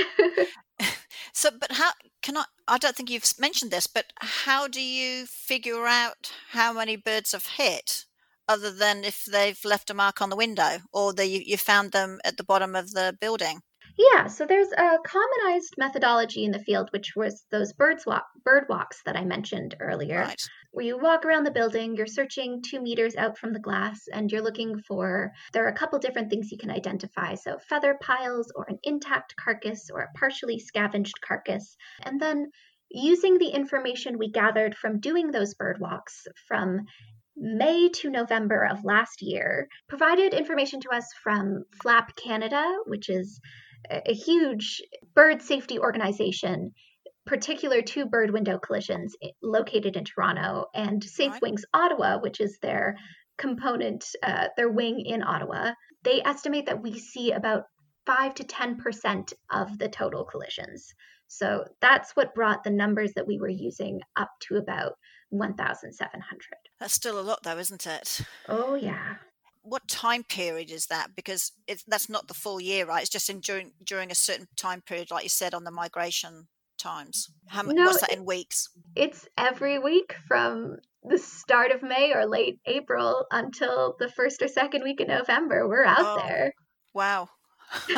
so, 1.32 1.50
but 1.58 1.72
how 1.72 1.90
can 2.22 2.36
I? 2.36 2.44
I 2.68 2.78
don't 2.78 2.96
think 2.96 3.10
you've 3.10 3.30
mentioned 3.38 3.70
this, 3.70 3.86
but 3.86 4.06
how 4.18 4.68
do 4.68 4.80
you 4.80 5.26
figure 5.26 5.86
out 5.86 6.32
how 6.50 6.72
many 6.72 6.96
birds 6.96 7.32
have 7.32 7.46
hit? 7.46 8.04
Other 8.48 8.72
than 8.72 9.04
if 9.04 9.24
they've 9.24 9.64
left 9.64 9.88
a 9.88 9.94
mark 9.94 10.20
on 10.20 10.28
the 10.28 10.36
window 10.36 10.78
or 10.92 11.12
the, 11.12 11.26
you, 11.26 11.42
you 11.46 11.56
found 11.56 11.92
them 11.92 12.18
at 12.24 12.36
the 12.36 12.44
bottom 12.44 12.74
of 12.74 12.90
the 12.90 13.16
building. 13.20 13.60
Yeah, 13.96 14.26
so 14.26 14.46
there's 14.46 14.72
a 14.72 14.98
commonized 15.04 15.74
methodology 15.78 16.44
in 16.44 16.50
the 16.50 16.58
field, 16.58 16.88
which 16.92 17.14
was 17.14 17.44
those 17.50 17.72
birds 17.72 18.04
walk, 18.06 18.26
bird 18.44 18.64
walks 18.68 19.00
that 19.04 19.16
I 19.16 19.24
mentioned 19.24 19.76
earlier, 19.80 20.20
Right. 20.20 20.42
Where 20.72 20.86
you 20.86 20.98
walk 20.98 21.24
around 21.24 21.44
the 21.44 21.50
building, 21.50 21.94
you're 21.94 22.06
searching 22.06 22.62
two 22.62 22.80
meters 22.80 23.14
out 23.14 23.38
from 23.38 23.52
the 23.52 23.60
glass, 23.60 24.00
and 24.12 24.32
you're 24.32 24.42
looking 24.42 24.80
for. 24.88 25.32
There 25.52 25.64
are 25.64 25.68
a 25.68 25.76
couple 25.76 25.98
different 25.98 26.30
things 26.30 26.50
you 26.50 26.58
can 26.58 26.70
identify. 26.70 27.34
So, 27.34 27.58
feather 27.68 27.96
piles, 28.00 28.50
or 28.56 28.64
an 28.68 28.78
intact 28.82 29.36
carcass, 29.36 29.90
or 29.92 30.00
a 30.00 30.18
partially 30.18 30.58
scavenged 30.58 31.20
carcass. 31.20 31.76
And 32.02 32.20
then 32.20 32.50
using 32.90 33.38
the 33.38 33.50
information 33.50 34.18
we 34.18 34.30
gathered 34.30 34.74
from 34.74 35.00
doing 35.00 35.30
those 35.30 35.54
bird 35.54 35.78
walks 35.78 36.26
from 36.48 36.80
May 37.36 37.88
to 37.90 38.10
November 38.10 38.66
of 38.66 38.84
last 38.84 39.22
year, 39.22 39.68
provided 39.88 40.34
information 40.34 40.80
to 40.80 40.90
us 40.90 41.06
from 41.22 41.64
FLAP 41.82 42.16
Canada, 42.16 42.64
which 42.86 43.08
is 43.08 43.40
a 43.90 44.14
huge 44.14 44.80
bird 45.14 45.42
safety 45.42 45.78
organization 45.78 46.72
particular 47.26 47.82
to 47.82 48.06
bird 48.06 48.30
window 48.30 48.58
collisions 48.58 49.14
located 49.42 49.96
in 49.96 50.04
Toronto, 50.04 50.66
and 50.74 51.02
Safe 51.02 51.40
Wings 51.40 51.64
Ottawa, 51.72 52.18
which 52.18 52.40
is 52.40 52.58
their 52.58 52.96
component, 53.38 54.04
uh, 54.22 54.48
their 54.56 54.70
wing 54.70 55.00
in 55.00 55.22
Ottawa. 55.22 55.72
They 56.02 56.20
estimate 56.24 56.66
that 56.66 56.82
we 56.82 56.98
see 56.98 57.32
about 57.32 57.64
5 58.06 58.34
to 58.34 58.44
10% 58.44 59.32
of 59.50 59.78
the 59.78 59.88
total 59.88 60.24
collisions. 60.24 60.92
So 61.28 61.64
that's 61.80 62.14
what 62.16 62.34
brought 62.34 62.64
the 62.64 62.70
numbers 62.70 63.12
that 63.14 63.26
we 63.26 63.38
were 63.38 63.48
using 63.48 64.00
up 64.16 64.30
to 64.48 64.56
about 64.56 64.94
1,700. 65.30 66.22
That's 66.78 66.92
still 66.92 67.18
a 67.18 67.22
lot, 67.22 67.42
though, 67.42 67.56
isn't 67.56 67.86
it? 67.86 68.20
Oh, 68.48 68.74
yeah. 68.74 69.14
What 69.62 69.86
time 69.88 70.24
period 70.24 70.70
is 70.70 70.86
that? 70.86 71.14
Because 71.14 71.52
it's 71.68 71.84
that's 71.84 72.08
not 72.08 72.26
the 72.26 72.34
full 72.34 72.60
year, 72.60 72.84
right? 72.84 73.02
It's 73.02 73.08
just 73.08 73.30
in 73.30 73.38
during 73.38 73.70
during 73.84 74.10
a 74.10 74.14
certain 74.16 74.48
time 74.56 74.80
period, 74.80 75.12
like 75.12 75.22
you 75.22 75.28
said 75.28 75.54
on 75.54 75.62
the 75.62 75.70
migration 75.70 76.48
times. 76.82 77.28
How 77.48 77.62
No, 77.62 77.86
what's 77.86 78.00
that 78.00 78.12
in 78.12 78.24
weeks? 78.24 78.68
It's 78.96 79.26
every 79.38 79.78
week 79.78 80.14
from 80.28 80.76
the 81.04 81.18
start 81.18 81.70
of 81.72 81.82
May 81.82 82.12
or 82.14 82.26
late 82.26 82.58
April 82.66 83.26
until 83.30 83.96
the 83.98 84.08
first 84.08 84.42
or 84.42 84.48
second 84.48 84.82
week 84.82 85.00
in 85.00 85.08
November. 85.08 85.68
We're 85.68 85.84
out 85.84 85.98
Oh. 86.00 86.22
there. 86.26 86.52
Wow. 86.94 87.28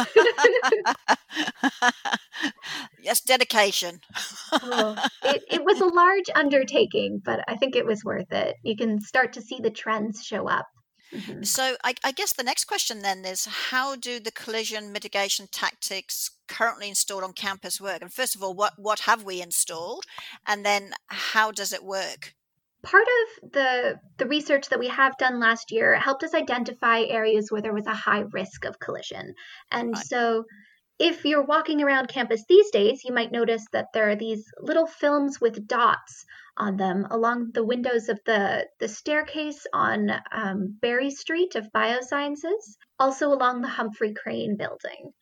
yes, 3.02 3.20
dedication. 3.20 4.00
Oh, 4.52 4.96
it, 5.24 5.42
it 5.50 5.64
was 5.68 5.80
a 5.80 5.86
large 5.86 6.30
undertaking, 6.34 7.20
but 7.24 7.40
I 7.48 7.56
think 7.56 7.76
it 7.76 7.86
was 7.86 8.04
worth 8.04 8.32
it. 8.32 8.56
You 8.62 8.76
can 8.76 9.00
start 9.00 9.32
to 9.34 9.42
see 9.42 9.58
the 9.62 9.70
trends 9.70 10.22
show 10.24 10.48
up. 10.48 10.66
Mhm. 11.12 11.44
So 11.44 11.76
I, 11.84 11.94
I 12.04 12.12
guess 12.12 12.32
the 12.32 12.42
next 12.42 12.64
question 12.64 13.02
then 13.02 13.24
is 13.24 13.44
how 13.44 13.96
do 13.96 14.18
the 14.20 14.32
collision 14.32 14.92
mitigation 14.92 15.46
tactics 15.48 16.30
currently 16.48 16.88
installed 16.88 17.24
on 17.24 17.32
campus 17.32 17.80
work? 17.80 18.02
And 18.02 18.12
first 18.12 18.34
of 18.34 18.42
all, 18.42 18.54
what, 18.54 18.78
what 18.78 19.00
have 19.00 19.22
we 19.24 19.40
installed? 19.42 20.04
And 20.46 20.64
then 20.64 20.92
how 21.08 21.52
does 21.52 21.72
it 21.72 21.84
work? 21.84 22.34
Part 22.84 23.06
of 23.42 23.50
the 23.50 24.00
the 24.18 24.26
research 24.28 24.68
that 24.68 24.78
we 24.78 24.86
have 24.86 25.16
done 25.16 25.40
last 25.40 25.72
year 25.72 25.94
helped 25.98 26.22
us 26.22 26.34
identify 26.34 27.00
areas 27.00 27.50
where 27.50 27.60
there 27.62 27.72
was 27.74 27.88
a 27.88 27.94
high 27.94 28.20
risk 28.32 28.64
of 28.64 28.78
collision. 28.78 29.34
And 29.72 29.96
Right. 29.96 30.08
so 30.10 30.44
if 30.98 31.24
you're 31.24 31.44
walking 31.46 31.82
around 31.82 32.08
campus 32.08 32.44
these 32.48 32.72
days, 32.72 33.04
you 33.04 33.14
might 33.14 33.32
notice 33.32 33.64
that 33.72 33.88
there 33.94 34.10
are 34.10 34.16
these 34.16 34.44
little 34.60 34.88
films 34.88 35.40
with 35.40 35.68
dots 35.68 36.26
on 36.56 36.76
them 36.76 37.06
along 37.10 37.50
the 37.52 37.64
windows 37.64 38.08
of 38.08 38.20
the, 38.24 38.66
the 38.80 38.88
staircase 38.88 39.66
on 39.72 40.10
um, 40.32 40.76
Barrie 40.80 41.10
Street 41.10 41.54
of 41.54 41.72
Biosciences, 41.72 42.76
also 42.98 43.32
along 43.32 43.62
the 43.62 43.68
Humphrey 43.68 44.14
Crane 44.14 44.56
building. 44.56 45.12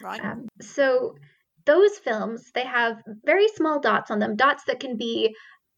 Right? 0.00 0.24
Um, 0.24 0.48
so 0.60 1.16
those 1.66 1.98
films, 1.98 2.50
they 2.52 2.64
have 2.64 3.02
very 3.24 3.48
small 3.48 3.80
dots 3.80 4.10
on 4.10 4.18
them, 4.18 4.36
dots 4.36 4.64
that 4.64 4.80
can 4.80 4.96
be, 4.96 5.34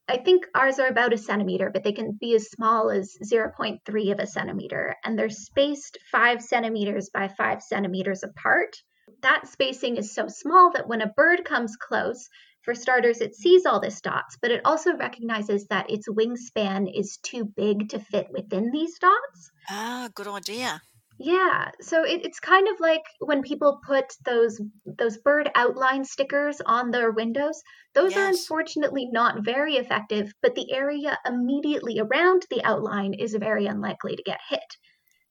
I 0.09 0.19
think 0.19 0.47
ours 0.55 0.79
are 0.79 0.89
about 0.89 1.13
a 1.13 1.19
centimeter, 1.19 1.71
but 1.71 1.85
they 1.85 1.93
can 1.93 2.13
be 2.13 2.35
as 2.35 2.51
small 2.51 2.91
as 2.91 3.17
0.3 3.25 4.13
of 4.13 4.19
a 4.19 4.27
centimeter, 4.27 4.97
and 5.05 5.19
they're 5.19 5.31
spaced 5.31 5.99
five 6.11 6.43
centimeters 6.43 7.11
by 7.13 7.29
five 7.29 7.63
centimeters 7.63 8.23
apart. 8.23 8.77
That 9.23 9.49
spacing 9.49 9.97
is 9.97 10.15
so 10.15 10.29
small 10.29 10.73
that 10.73 10.89
when 10.89 11.03
a 11.03 11.13
bird 11.17 11.45
comes 11.45 11.77
close, 11.77 12.29
for 12.65 12.75
starters, 12.75 13.21
it 13.21 13.35
sees 13.35 13.67
all 13.67 13.81
these 13.81 14.01
dots, 14.01 14.37
but 14.41 14.51
it 14.51 14.63
also 14.65 14.97
recognizes 14.97 15.67
that 15.69 15.91
its 15.91 16.09
wingspan 16.09 16.91
is 16.95 17.19
too 17.19 17.45
big 17.45 17.89
to 17.91 17.99
fit 18.01 18.29
within 18.31 18.71
these 18.71 18.99
dots. 18.99 19.51
Ah, 19.69 20.09
good 20.15 20.29
idea. 20.29 20.81
Yeah, 21.19 21.71
so 21.81 22.05
it, 22.05 22.23
it's 22.25 22.39
kind 22.41 22.69
of 22.69 22.79
like 22.81 23.03
when 23.21 23.41
people 23.43 23.81
put 23.87 24.05
those 24.27 24.61
those 24.85 25.17
bird 25.19 25.51
outline 25.55 26.05
stickers 26.05 26.61
on 26.67 26.91
their 26.91 27.11
windows. 27.13 27.63
Those 27.95 28.15
are 28.19 28.27
unfortunately 28.29 29.07
not 29.11 29.43
very 29.43 29.77
effective, 29.77 30.33
but 30.43 30.55
the 30.55 30.71
area 30.71 31.17
immediately 31.25 31.99
around 31.99 32.45
the 32.51 32.63
outline 32.63 33.15
is 33.15 33.35
very 33.35 33.65
unlikely 33.67 34.17
to 34.17 34.23
get 34.23 34.41
hit. 34.51 34.77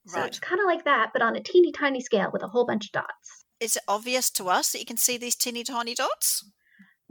So 0.07 0.21
Right. 0.21 0.37
it's 0.37 0.39
kind 0.39 0.61
of 0.61 0.65
like 0.67 0.85
that, 0.85 1.11
but 1.13 1.21
on 1.23 1.35
a 1.37 1.43
teeny 1.43 1.71
tiny 1.73 2.01
scale 2.01 2.31
with 2.33 2.43
a 2.43 2.49
whole 2.49 2.65
bunch 2.67 2.87
of 2.87 2.93
dots. 2.93 3.45
Is 3.61 3.77
it 3.77 3.83
obvious 3.87 4.29
to 4.31 4.49
us 4.49 4.73
that 4.73 4.79
you 4.79 4.85
can 4.85 4.97
see 4.97 5.15
these 5.15 5.37
teeny 5.37 5.63
tiny 5.63 5.95
dots? 5.95 6.43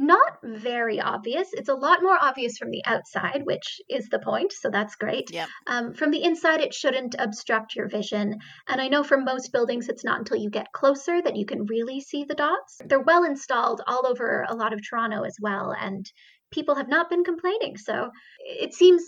Not 0.02 0.38
very 0.42 0.98
obvious. 0.98 1.52
It's 1.52 1.68
a 1.68 1.74
lot 1.74 2.02
more 2.02 2.16
obvious 2.18 2.56
from 2.56 2.70
the 2.70 2.82
outside, 2.86 3.42
which 3.44 3.82
is 3.86 4.08
the 4.08 4.18
point, 4.18 4.50
so 4.50 4.70
that's 4.70 4.96
great. 4.96 5.30
Yeah. 5.30 5.44
Um, 5.66 5.92
from 5.92 6.10
the 6.10 6.22
inside, 6.24 6.62
it 6.62 6.72
shouldn't 6.72 7.16
obstruct 7.18 7.76
your 7.76 7.86
vision. 7.86 8.38
And 8.66 8.80
I 8.80 8.88
know 8.88 9.04
for 9.04 9.18
most 9.18 9.52
buildings, 9.52 9.90
it's 9.90 10.02
not 10.02 10.18
until 10.18 10.38
you 10.38 10.48
get 10.48 10.72
closer 10.72 11.20
that 11.20 11.36
you 11.36 11.44
can 11.44 11.66
really 11.66 12.00
see 12.00 12.24
the 12.24 12.34
dots. 12.34 12.80
They're 12.82 12.98
well 12.98 13.24
installed 13.24 13.82
all 13.86 14.06
over 14.06 14.46
a 14.48 14.54
lot 14.54 14.72
of 14.72 14.80
Toronto 14.80 15.24
as 15.24 15.36
well, 15.38 15.76
and 15.78 16.10
people 16.50 16.76
have 16.76 16.88
not 16.88 17.10
been 17.10 17.22
complaining. 17.22 17.76
So 17.76 18.10
it 18.38 18.72
seems 18.72 19.02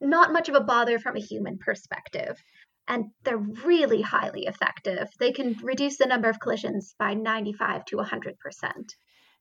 not 0.00 0.32
much 0.32 0.48
of 0.48 0.54
a 0.54 0.60
bother 0.62 0.98
from 0.98 1.16
a 1.16 1.20
human 1.20 1.58
perspective. 1.58 2.42
And 2.88 3.10
they're 3.24 3.36
really 3.36 4.00
highly 4.00 4.46
effective. 4.46 5.06
They 5.20 5.32
can 5.32 5.54
reduce 5.62 5.98
the 5.98 6.06
number 6.06 6.30
of 6.30 6.40
collisions 6.40 6.94
by 6.98 7.12
95 7.12 7.84
to 7.86 7.96
100%. 7.96 8.34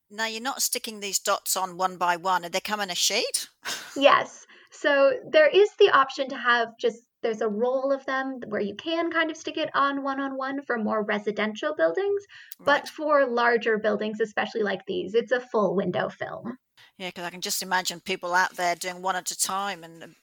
Now 0.09 0.27
you're 0.27 0.41
not 0.41 0.61
sticking 0.61 0.99
these 0.99 1.19
dots 1.19 1.57
on 1.57 1.77
one 1.77 1.97
by 1.97 2.15
one. 2.17 2.43
And 2.43 2.53
they 2.53 2.59
come 2.59 2.79
in 2.79 2.89
a 2.89 2.95
sheet? 2.95 3.47
Yes. 3.95 4.45
So 4.71 5.13
there 5.29 5.47
is 5.47 5.69
the 5.79 5.89
option 5.91 6.29
to 6.29 6.37
have 6.37 6.69
just 6.79 7.03
there's 7.21 7.41
a 7.41 7.47
roll 7.47 7.91
of 7.91 8.05
them 8.05 8.41
where 8.49 8.61
you 8.61 8.75
can 8.75 9.09
kind 9.09 9.31
of 9.31 9.37
stick 9.37 9.57
it 9.57 9.69
on 9.73 10.03
one 10.03 10.19
on 10.19 10.35
one 10.37 10.61
for 10.61 10.77
more 10.77 11.03
residential 11.03 11.73
buildings, 11.73 12.21
but 12.59 12.81
Right. 12.81 12.89
for 12.89 13.25
larger 13.25 13.77
buildings, 13.77 14.19
especially 14.19 14.61
like 14.61 14.85
these, 14.85 15.15
it's 15.15 15.31
a 15.31 15.39
full 15.39 15.73
window 15.73 16.09
film. 16.09 16.57
Yeah, 16.97 17.09
because 17.09 17.23
I 17.23 17.29
can 17.29 17.41
just 17.41 17.63
imagine 17.63 18.01
people 18.01 18.33
out 18.33 18.55
there 18.55 18.75
doing 18.75 19.01
one 19.01 19.15
at 19.15 19.31
a 19.31 19.39
time, 19.39 19.83
and 19.83 20.03
um, 20.03 20.15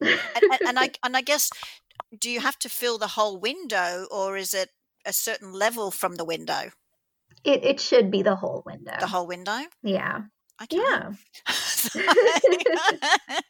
and, 0.00 0.20
and, 0.36 0.60
and 0.66 0.78
I 0.78 0.90
and 1.04 1.16
I 1.16 1.22
guess 1.22 1.48
do 2.18 2.30
you 2.30 2.40
have 2.40 2.58
to 2.60 2.68
fill 2.68 2.98
the 2.98 3.08
whole 3.08 3.38
window, 3.38 4.06
or 4.10 4.36
is 4.36 4.52
it 4.52 4.70
a 5.06 5.12
certain 5.12 5.52
level 5.52 5.90
from 5.90 6.16
the 6.16 6.24
window? 6.24 6.72
It, 7.44 7.64
it 7.64 7.80
should 7.80 8.10
be 8.10 8.22
the 8.22 8.36
whole 8.36 8.62
window. 8.64 8.96
The 8.98 9.06
whole 9.08 9.26
window? 9.26 9.58
Yeah. 9.82 10.22
Yeah. 10.70 11.12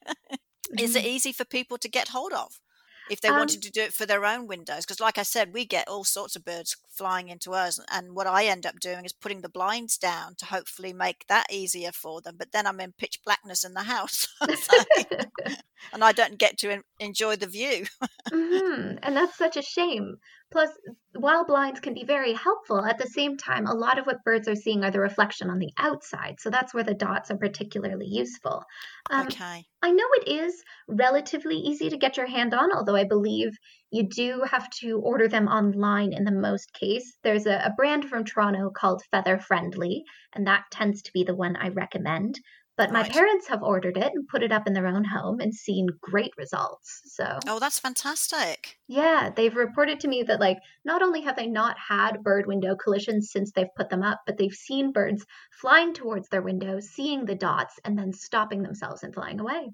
Is 0.78 0.94
it 0.94 1.04
Mhm. 1.04 1.04
easy 1.04 1.32
for 1.32 1.44
people 1.44 1.78
to 1.78 1.88
get 1.88 2.08
hold 2.08 2.32
of 2.32 2.61
if 3.06 3.20
they 3.20 3.28
Um, 3.28 3.32
wanted 3.32 3.62
to 3.62 3.70
do 3.70 3.82
it 3.82 3.94
for 3.94 4.06
their 4.06 4.25
own 4.25 4.47
windows? 4.47 4.85
Because, 4.87 5.00
like 5.00 5.18
I 5.18 5.23
said, 5.23 5.52
we 5.52 5.64
get 5.66 5.88
all 5.88 6.04
sorts 6.04 6.37
of 6.37 6.44
birds 6.44 6.76
flying 6.88 7.28
into 7.28 7.52
us, 7.54 7.78
and 7.90 8.14
what 8.14 8.26
I 8.26 8.47
end 8.47 8.64
up 8.66 8.80
doing 8.80 9.04
is 9.04 9.12
putting 9.12 9.42
the 9.42 9.49
blinds 9.49 9.99
down 9.99 10.37
to 10.37 10.47
hopefully 10.47 10.92
make 10.92 11.26
that 11.28 11.50
easier 11.52 11.92
for 11.92 12.20
them. 12.23 12.37
But 12.38 12.52
then 12.52 12.66
I'm 12.66 12.80
in 12.80 12.92
pitch 12.92 13.20
blackness 13.25 13.64
in 13.64 13.75
the 13.75 13.85
house, 13.85 14.28
and 15.92 16.04
I 16.04 16.12
don't 16.12 16.38
get 16.38 16.58
to 16.58 16.82
enjoy 16.99 17.37
the 17.37 17.47
view. 17.47 17.87
hmm 18.30 18.97
And 19.02 19.16
that's 19.16 19.37
such 19.37 19.56
a 19.56 19.62
shame. 19.62 20.18
Plus, 20.50 20.71
while 21.14 21.45
blinds 21.45 21.81
can 21.81 21.93
be 21.93 22.05
very 22.05 22.33
helpful, 22.33 22.85
at 22.85 22.97
the 22.97 23.07
same 23.07 23.37
time, 23.37 23.67
a 23.67 23.75
lot 23.75 23.99
of 23.99 24.07
what 24.07 24.25
birds 24.25 24.49
are 24.49 24.55
seeing 24.55 24.83
are 24.83 24.90
the 24.90 25.00
reflection 25.00 25.50
on 25.50 25.59
the 25.59 25.71
outside. 25.78 26.40
So 26.40 26.49
that's 26.49 26.73
where 26.73 26.85
the 26.85 26.95
dots 26.95 27.31
are 27.31 27.37
particularly 27.37 28.07
useful. 28.07 28.64
Um, 29.11 29.26
okay. 29.26 29.64
I 29.83 29.90
know 29.90 30.07
it 30.14 30.28
is 30.28 30.62
relatively 30.88 31.57
easy 31.57 31.90
to 31.90 31.99
get 31.99 32.17
your 32.17 32.26
hand 32.26 32.55
on, 32.55 32.73
although 32.73 32.97
I 32.97 33.05
believe 33.05 33.50
you 33.90 34.09
do 34.09 34.43
have 34.50 34.71
to 34.81 34.99
order 35.00 35.28
them 35.28 35.49
online 35.49 36.12
in 36.12 36.25
the 36.25 36.33
most 36.33 36.73
case. 36.73 37.19
There's 37.23 37.47
a, 37.47 37.57
a 37.64 37.75
brand 37.76 38.07
from 38.07 38.25
Toronto 38.25 38.71
called 38.71 39.02
Feather 39.11 39.38
Friendly, 39.38 40.05
and 40.35 40.47
that 40.47 40.64
tends 40.71 41.02
to 41.02 41.12
be 41.12 41.25
the 41.25 41.37
one 41.37 41.57
I 41.57 41.69
recommend. 41.69 42.40
But 42.78 42.92
my 42.92 43.04
Right. 43.04 43.12
parents 43.12 43.49
have 43.49 43.62
ordered 43.62 43.99
it 43.99 44.12
and 44.14 44.26
put 44.28 44.42
it 44.42 44.52
up 44.52 44.66
in 44.66 44.73
their 44.73 44.87
own 44.87 45.04
home 45.04 45.40
and 45.40 45.54
seen 45.54 45.88
great 46.00 46.32
results. 46.38 47.02
So, 47.04 47.42
Oh, 47.49 47.58
that's 47.58 47.80
fantastic. 47.80 48.78
yeah, 48.88 49.30
they've 49.30 49.54
reported 49.54 50.00
to 50.00 50.08
me 50.08 50.23
that, 50.25 50.40
like, 50.40 50.58
not 50.85 51.00
only 51.02 51.20
have 51.20 51.37
they 51.37 51.47
not 51.47 51.76
had 51.78 52.23
bird 52.25 52.47
window 52.47 52.75
collisions 52.75 53.30
since 53.30 53.52
they've 53.52 53.73
put 53.76 53.88
them 53.90 54.02
up, 54.02 54.23
but 54.26 54.37
they've 54.38 54.52
seen 54.52 54.90
birds 54.92 55.25
flying 55.61 55.92
towards 55.94 56.28
their 56.30 56.42
window, 56.42 56.80
seeing 56.80 57.26
the 57.26 57.35
dots, 57.37 57.78
and 57.85 57.97
then 57.99 58.12
stopping 58.12 58.62
themselves 58.62 59.02
and 59.04 59.14
flying 59.14 59.38
away. 59.40 59.70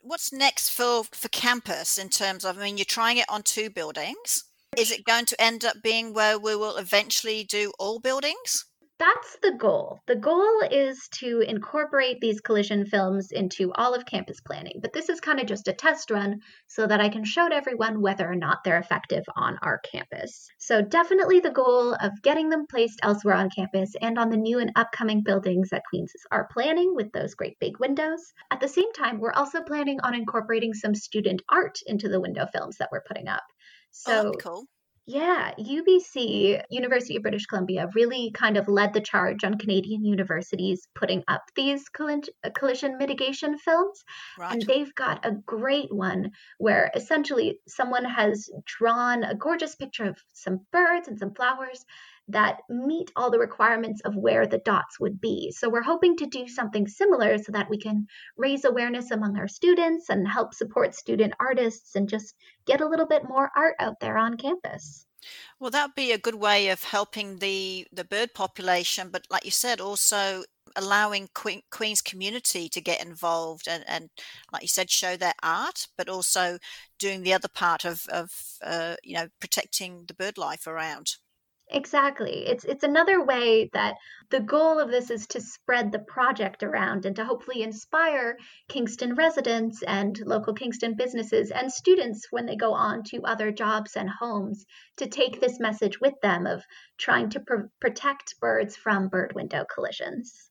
What's 0.00 0.32
next 0.32 0.70
for 0.70 1.04
for 1.04 1.28
campus 1.28 1.98
in 1.98 2.08
terms 2.08 2.46
of? 2.46 2.56
I 2.56 2.62
mean, 2.62 2.78
you're 2.78 2.86
trying 2.86 3.18
it 3.18 3.28
on 3.28 3.42
two 3.42 3.68
buildings. 3.68 4.44
Is 4.74 4.90
it 4.90 5.04
going 5.04 5.26
to 5.26 5.38
end 5.38 5.66
up 5.66 5.82
being 5.82 6.14
where 6.14 6.38
we 6.38 6.56
will 6.56 6.78
eventually 6.78 7.44
do 7.44 7.74
all 7.78 7.98
buildings? 8.00 8.64
That's 8.98 9.38
the 9.42 9.52
goal. 9.52 10.00
The 10.06 10.16
goal 10.16 10.60
is 10.70 11.08
to 11.16 11.40
incorporate 11.40 12.18
these 12.20 12.40
collision 12.40 12.86
films 12.86 13.30
into 13.30 13.70
all 13.74 13.94
of 13.94 14.06
campus 14.06 14.40
planning, 14.40 14.80
but 14.80 14.94
this 14.94 15.10
is 15.10 15.20
kind 15.20 15.38
of 15.38 15.46
just 15.46 15.68
a 15.68 15.74
test 15.74 16.10
run 16.10 16.40
so 16.66 16.86
that 16.86 17.00
I 17.00 17.10
can 17.10 17.24
show 17.24 17.46
to 17.48 17.54
everyone 17.54 18.00
whether 18.00 18.26
or 18.30 18.34
not 18.34 18.64
they're 18.64 18.78
effective 18.78 19.22
on 19.36 19.58
our 19.62 19.80
campus. 19.80 20.48
So, 20.58 20.80
definitely 20.80 21.40
the 21.40 21.50
goal 21.50 21.94
of 21.94 22.22
getting 22.22 22.48
them 22.48 22.66
placed 22.66 23.00
elsewhere 23.02 23.34
on 23.34 23.50
campus 23.50 23.94
and 24.00 24.18
on 24.18 24.30
the 24.30 24.38
new 24.38 24.58
and 24.58 24.72
upcoming 24.76 25.22
buildings 25.22 25.68
that 25.70 25.84
Queens 25.90 26.12
are 26.30 26.48
planning 26.50 26.94
with 26.94 27.12
those 27.12 27.34
great 27.34 27.58
big 27.58 27.78
windows. 27.78 28.32
At 28.50 28.60
the 28.60 28.68
same 28.68 28.92
time, 28.94 29.20
we're 29.20 29.32
also 29.32 29.62
planning 29.62 30.00
on 30.00 30.14
incorporating 30.14 30.72
some 30.72 30.94
student 30.94 31.42
art 31.50 31.78
into 31.86 32.08
the 32.08 32.20
window 32.20 32.46
films 32.52 32.76
that 32.78 32.88
we're 32.92 33.04
putting 33.06 33.28
up. 33.28 33.44
oh, 34.06 34.22
So, 34.22 34.30
be 34.30 34.36
cool. 34.36 34.66
Yeah, 35.06 35.52
UBC, 35.56 36.62
University 36.68 37.16
of 37.16 37.22
British 37.22 37.46
Columbia, 37.46 37.88
really 37.94 38.32
kind 38.32 38.56
of 38.56 38.66
led 38.66 38.92
the 38.92 39.00
charge 39.00 39.44
on 39.44 39.56
Canadian 39.56 40.04
universities 40.04 40.88
putting 40.96 41.22
up 41.28 41.42
these 41.54 41.84
uh, 41.98 42.50
collision 42.58 42.98
mitigation 42.98 43.56
films. 43.56 44.04
Right. 44.36 44.52
And 44.52 44.62
they've 44.62 44.92
got 44.96 45.24
a 45.24 45.30
great 45.46 45.94
one 45.94 46.32
where 46.58 46.90
essentially 46.94 47.60
someone 47.68 48.04
has 48.04 48.50
drawn 48.64 49.22
a 49.22 49.36
gorgeous 49.36 49.76
picture 49.76 50.06
of 50.06 50.18
some 50.32 50.66
birds 50.72 51.06
and 51.06 51.18
some 51.18 51.34
flowers 51.34 51.84
that 52.28 52.60
meet 52.68 53.12
all 53.14 53.30
the 53.30 53.38
requirements 53.38 54.00
of 54.04 54.16
where 54.16 54.46
the 54.46 54.58
dots 54.58 54.98
would 54.98 55.20
be. 55.20 55.52
So 55.52 55.68
we're 55.68 55.82
hoping 55.82 56.16
to 56.16 56.26
do 56.26 56.48
something 56.48 56.86
similar 56.88 57.38
so 57.38 57.52
that 57.52 57.70
we 57.70 57.78
can 57.78 58.06
raise 58.36 58.64
awareness 58.64 59.10
among 59.10 59.36
our 59.36 59.48
students 59.48 60.08
and 60.08 60.26
help 60.26 60.54
support 60.54 60.94
student 60.94 61.34
artists 61.38 61.94
and 61.94 62.08
just 62.08 62.34
get 62.66 62.80
a 62.80 62.88
little 62.88 63.06
bit 63.06 63.28
more 63.28 63.50
art 63.54 63.76
out 63.78 64.00
there 64.00 64.18
on 64.18 64.36
campus. 64.36 65.06
Well, 65.58 65.70
that'd 65.70 65.94
be 65.94 66.12
a 66.12 66.18
good 66.18 66.34
way 66.34 66.68
of 66.68 66.84
helping 66.84 67.38
the 67.38 67.86
the 67.92 68.04
bird 68.04 68.34
population, 68.34 69.08
but 69.10 69.26
like 69.30 69.44
you 69.44 69.50
said, 69.50 69.80
also 69.80 70.44
allowing 70.76 71.28
Queen, 71.34 71.62
Queen's 71.70 72.02
community 72.02 72.68
to 72.68 72.80
get 72.80 73.04
involved 73.04 73.66
and, 73.66 73.82
and, 73.88 74.10
like 74.52 74.62
you 74.62 74.68
said, 74.68 74.90
show 74.90 75.16
their 75.16 75.32
art, 75.42 75.86
but 75.96 76.08
also 76.08 76.58
doing 76.98 77.22
the 77.22 77.32
other 77.32 77.48
part 77.48 77.84
of 77.84 78.06
of 78.12 78.30
uh, 78.62 78.96
you 79.02 79.14
know 79.14 79.28
protecting 79.40 80.04
the 80.06 80.14
bird 80.14 80.38
life 80.38 80.66
around. 80.66 81.16
Exactly. 81.70 82.46
It's 82.46 82.64
it's 82.64 82.82
another 82.82 83.24
way 83.24 83.70
that 83.72 83.96
the 84.30 84.40
goal 84.40 84.80
of 84.80 84.90
this 84.90 85.10
is 85.10 85.26
to 85.28 85.40
spread 85.40 85.92
the 85.92 86.00
project 86.00 86.64
around 86.64 87.06
and 87.06 87.14
to 87.14 87.24
hopefully 87.24 87.62
inspire 87.62 88.36
Kingston 88.68 89.14
residents 89.14 89.82
and 89.84 90.18
local 90.26 90.54
Kingston 90.54 90.94
businesses 90.94 91.52
and 91.52 91.72
students 91.72 92.26
when 92.30 92.46
they 92.46 92.56
go 92.56 92.72
on 92.72 93.04
to 93.04 93.24
other 93.24 93.52
jobs 93.52 93.96
and 93.96 94.10
homes 94.10 94.64
to 94.96 95.06
take 95.06 95.40
this 95.40 95.60
message 95.60 96.00
with 96.00 96.14
them 96.20 96.46
of 96.48 96.64
trying 96.98 97.30
to 97.30 97.40
pr- 97.40 97.66
protect 97.80 98.40
birds 98.40 98.76
from 98.76 99.08
bird 99.08 99.32
window 99.34 99.64
collisions. 99.64 100.50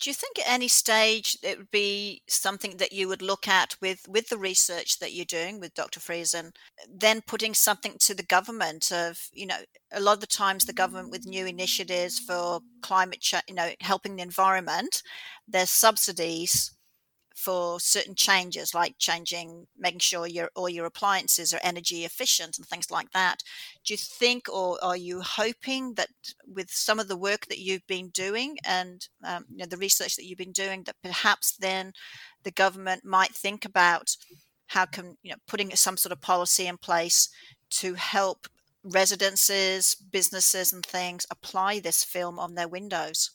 Do 0.00 0.08
you 0.08 0.14
think 0.14 0.38
at 0.38 0.48
any 0.48 0.68
stage 0.68 1.36
it 1.42 1.58
would 1.58 1.70
be 1.70 2.22
something 2.26 2.78
that 2.78 2.92
you 2.92 3.06
would 3.08 3.20
look 3.20 3.46
at 3.46 3.76
with 3.82 4.08
with 4.08 4.28
the 4.28 4.38
research 4.38 4.98
that 4.98 5.12
you're 5.12 5.26
doing 5.26 5.60
with 5.60 5.74
Dr. 5.74 6.00
Friesen, 6.00 6.52
then 6.88 7.20
putting 7.26 7.52
something 7.52 7.96
to 8.00 8.14
the 8.14 8.22
government 8.22 8.90
of, 8.92 9.28
you 9.32 9.46
know, 9.46 9.58
a 9.92 10.00
lot 10.00 10.14
of 10.14 10.20
the 10.20 10.26
times 10.26 10.64
the 10.64 10.72
government 10.72 11.10
with 11.10 11.26
new 11.26 11.44
initiatives 11.44 12.18
for 12.18 12.60
climate 12.80 13.20
change, 13.20 13.44
you 13.46 13.54
know, 13.54 13.70
helping 13.80 14.16
the 14.16 14.22
environment, 14.22 15.02
there's 15.46 15.70
subsidies 15.70 16.74
for 17.34 17.80
certain 17.80 18.14
changes 18.14 18.74
like 18.74 18.96
changing 18.98 19.66
making 19.78 20.00
sure 20.00 20.26
your 20.26 20.50
all 20.54 20.68
your 20.68 20.86
appliances 20.86 21.54
are 21.54 21.60
energy 21.62 22.04
efficient 22.04 22.58
and 22.58 22.66
things 22.66 22.90
like 22.90 23.10
that. 23.12 23.42
Do 23.84 23.94
you 23.94 23.98
think 23.98 24.48
or 24.48 24.78
are 24.82 24.96
you 24.96 25.20
hoping 25.20 25.94
that 25.94 26.10
with 26.46 26.70
some 26.70 26.98
of 26.98 27.08
the 27.08 27.16
work 27.16 27.46
that 27.46 27.60
you've 27.60 27.86
been 27.86 28.08
doing 28.08 28.58
and 28.64 29.06
um, 29.24 29.46
you 29.50 29.58
know 29.58 29.66
the 29.66 29.76
research 29.76 30.16
that 30.16 30.24
you've 30.26 30.38
been 30.38 30.52
doing 30.52 30.82
that 30.84 30.96
perhaps 31.02 31.56
then 31.56 31.92
the 32.42 32.50
government 32.50 33.04
might 33.04 33.34
think 33.34 33.64
about 33.64 34.16
how 34.68 34.84
can 34.84 35.16
you 35.22 35.30
know 35.30 35.38
putting 35.46 35.74
some 35.76 35.96
sort 35.96 36.12
of 36.12 36.20
policy 36.20 36.66
in 36.66 36.76
place 36.78 37.28
to 37.70 37.94
help 37.94 38.48
residences 38.82 39.94
businesses 39.94 40.72
and 40.72 40.84
things 40.84 41.26
apply 41.30 41.78
this 41.78 42.02
film 42.02 42.38
on 42.38 42.54
their 42.54 42.68
windows 42.68 43.30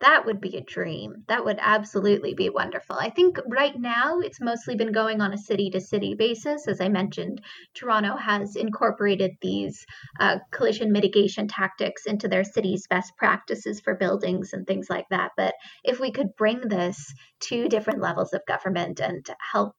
That 0.00 0.24
would 0.24 0.40
be 0.40 0.56
a 0.56 0.62
dream. 0.62 1.24
That 1.28 1.44
would 1.44 1.58
absolutely 1.60 2.32
be 2.32 2.48
wonderful. 2.48 2.96
I 2.96 3.10
think 3.10 3.38
right 3.46 3.78
now 3.78 4.20
it's 4.20 4.40
mostly 4.40 4.74
been 4.74 4.92
going 4.92 5.20
on 5.20 5.34
a 5.34 5.38
city 5.38 5.68
to 5.70 5.80
city 5.80 6.14
basis. 6.14 6.66
As 6.66 6.80
I 6.80 6.88
mentioned, 6.88 7.42
Toronto 7.74 8.16
has 8.16 8.56
incorporated 8.56 9.32
these 9.42 9.84
uh, 10.18 10.38
collision 10.50 10.90
mitigation 10.90 11.48
tactics 11.48 12.06
into 12.06 12.28
their 12.28 12.44
city's 12.44 12.86
best 12.86 13.14
practices 13.18 13.80
for 13.80 13.94
buildings 13.94 14.54
and 14.54 14.66
things 14.66 14.88
like 14.88 15.08
that. 15.10 15.32
But 15.36 15.54
if 15.84 16.00
we 16.00 16.10
could 16.12 16.34
bring 16.34 16.60
this 16.60 17.12
to 17.40 17.68
different 17.68 18.00
levels 18.00 18.32
of 18.32 18.46
government 18.46 19.00
and 19.00 19.26
help 19.52 19.74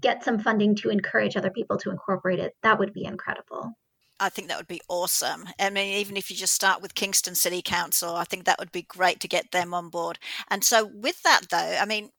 get 0.00 0.24
some 0.24 0.38
funding 0.38 0.74
to 0.76 0.90
encourage 0.90 1.36
other 1.36 1.50
people 1.50 1.76
to 1.78 1.90
incorporate 1.90 2.38
it, 2.38 2.54
that 2.62 2.78
would 2.78 2.94
be 2.94 3.04
incredible. 3.04 3.72
I 4.18 4.28
think 4.28 4.48
that 4.48 4.56
would 4.56 4.66
be 4.66 4.80
awesome. 4.88 5.46
I 5.58 5.70
mean, 5.70 5.98
even 5.98 6.16
if 6.16 6.30
you 6.30 6.36
just 6.36 6.54
start 6.54 6.80
with 6.80 6.94
Kingston 6.94 7.34
City 7.34 7.60
Council, 7.62 8.14
I 8.14 8.24
think 8.24 8.44
that 8.44 8.58
would 8.58 8.72
be 8.72 8.82
great 8.82 9.20
to 9.20 9.28
get 9.28 9.50
them 9.52 9.74
on 9.74 9.90
board. 9.90 10.18
And 10.48 10.64
so, 10.64 10.86
with 10.86 11.22
that, 11.22 11.42
though, 11.50 11.76
I 11.80 11.84
mean, 11.84 12.10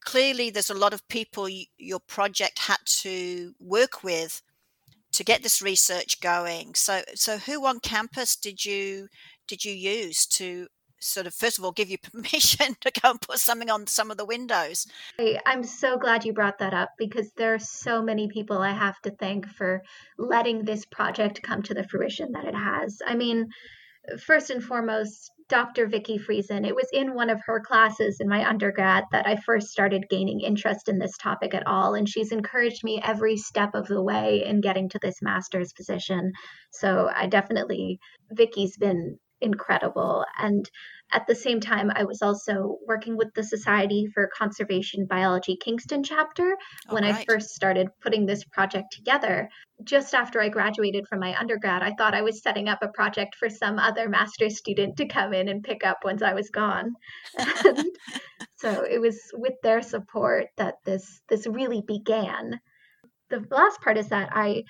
clearly 0.00 0.50
there's 0.50 0.70
a 0.70 0.74
lot 0.74 0.92
of 0.92 1.06
people 1.08 1.48
your 1.78 2.00
project 2.00 2.58
had 2.58 2.78
to 2.86 3.54
work 3.58 4.02
with 4.02 4.42
to 5.12 5.24
get 5.24 5.42
this 5.42 5.62
research 5.62 6.20
going. 6.20 6.74
So, 6.74 7.02
so 7.14 7.38
who 7.38 7.66
on 7.66 7.80
campus 7.80 8.36
did 8.36 8.64
you 8.64 9.08
did 9.46 9.64
you 9.64 9.72
use 9.72 10.26
to 10.26 10.68
sort 11.00 11.26
of 11.26 11.34
first 11.34 11.58
of 11.58 11.64
all 11.64 11.72
give 11.72 11.88
you 11.88 11.98
permission 12.12 12.76
to 12.80 12.90
go 13.00 13.10
and 13.10 13.20
put 13.20 13.38
something 13.38 13.70
on 13.70 13.86
some 13.86 14.10
of 14.10 14.16
the 14.16 14.24
windows? 14.24 14.86
I'm 15.46 15.64
so 15.64 15.98
glad 15.98 16.24
you 16.24 16.32
brought 16.32 16.58
that 16.58 16.74
up 16.74 16.90
because 16.98 17.30
there 17.36 17.54
are 17.54 17.58
so 17.58 18.02
many 18.02 18.28
people 18.28 18.58
I 18.58 18.72
have 18.72 19.00
to 19.02 19.10
thank 19.10 19.46
for 19.46 19.82
letting 20.18 20.64
this 20.64 20.84
project 20.86 21.42
come 21.42 21.62
to 21.64 21.74
the 21.74 21.84
fruition 21.84 22.32
that 22.32 22.44
it 22.44 22.54
has. 22.54 23.00
I 23.06 23.14
mean, 23.14 23.48
first 24.24 24.50
and 24.50 24.62
foremost, 24.62 25.30
Dr. 25.48 25.86
Vicky 25.86 26.18
Friesen. 26.18 26.66
It 26.66 26.74
was 26.74 26.88
in 26.92 27.14
one 27.14 27.30
of 27.30 27.40
her 27.46 27.60
classes 27.60 28.18
in 28.20 28.28
my 28.28 28.46
undergrad 28.46 29.04
that 29.12 29.26
I 29.26 29.36
first 29.36 29.68
started 29.68 30.10
gaining 30.10 30.40
interest 30.40 30.88
in 30.88 30.98
this 30.98 31.16
topic 31.16 31.54
at 31.54 31.66
all, 31.66 31.94
and 31.94 32.08
she's 32.08 32.32
encouraged 32.32 32.84
me 32.84 33.00
every 33.02 33.36
step 33.36 33.70
of 33.74 33.88
the 33.88 34.02
way 34.02 34.44
in 34.44 34.60
getting 34.60 34.90
to 34.90 34.98
this 35.00 35.22
master's 35.22 35.72
position. 35.72 36.32
So 36.70 37.10
I 37.14 37.26
definitely, 37.28 37.98
Vicky's 38.30 38.76
been 38.76 39.18
incredible. 39.40 40.24
And 40.38 40.68
at 41.10 41.26
the 41.26 41.34
same 41.34 41.60
time, 41.60 41.90
I 41.94 42.04
was 42.04 42.20
also 42.20 42.76
working 42.86 43.16
with 43.16 43.32
the 43.34 43.42
Society 43.42 44.08
for 44.12 44.28
Conservation 44.36 45.06
Biology 45.06 45.56
Kingston 45.56 46.02
chapter 46.02 46.56
oh, 46.88 46.94
when 46.94 47.04
right. 47.04 47.14
I 47.14 47.24
first 47.24 47.50
started 47.50 47.88
putting 48.02 48.26
this 48.26 48.44
project 48.44 48.92
together. 48.92 49.48
Just 49.84 50.14
after 50.14 50.40
I 50.40 50.50
graduated 50.50 51.06
from 51.08 51.20
my 51.20 51.38
undergrad, 51.38 51.82
I 51.82 51.94
thought 51.96 52.14
I 52.14 52.22
was 52.22 52.42
setting 52.42 52.68
up 52.68 52.80
a 52.82 52.88
project 52.88 53.36
for 53.36 53.48
some 53.48 53.78
other 53.78 54.08
master's 54.08 54.58
student 54.58 54.96
to 54.98 55.06
come 55.06 55.32
in 55.32 55.48
and 55.48 55.64
pick 55.64 55.84
up 55.84 55.98
once 56.04 56.20
I 56.20 56.34
was 56.34 56.50
gone. 56.50 56.94
so 58.56 58.84
it 58.84 59.00
was 59.00 59.18
with 59.32 59.54
their 59.62 59.80
support 59.80 60.48
that 60.56 60.74
this 60.84 61.22
this 61.28 61.46
really 61.46 61.82
began. 61.86 62.60
The 63.30 63.46
last 63.50 63.80
part 63.80 63.96
is 63.96 64.08
that 64.08 64.30
I 64.32 64.64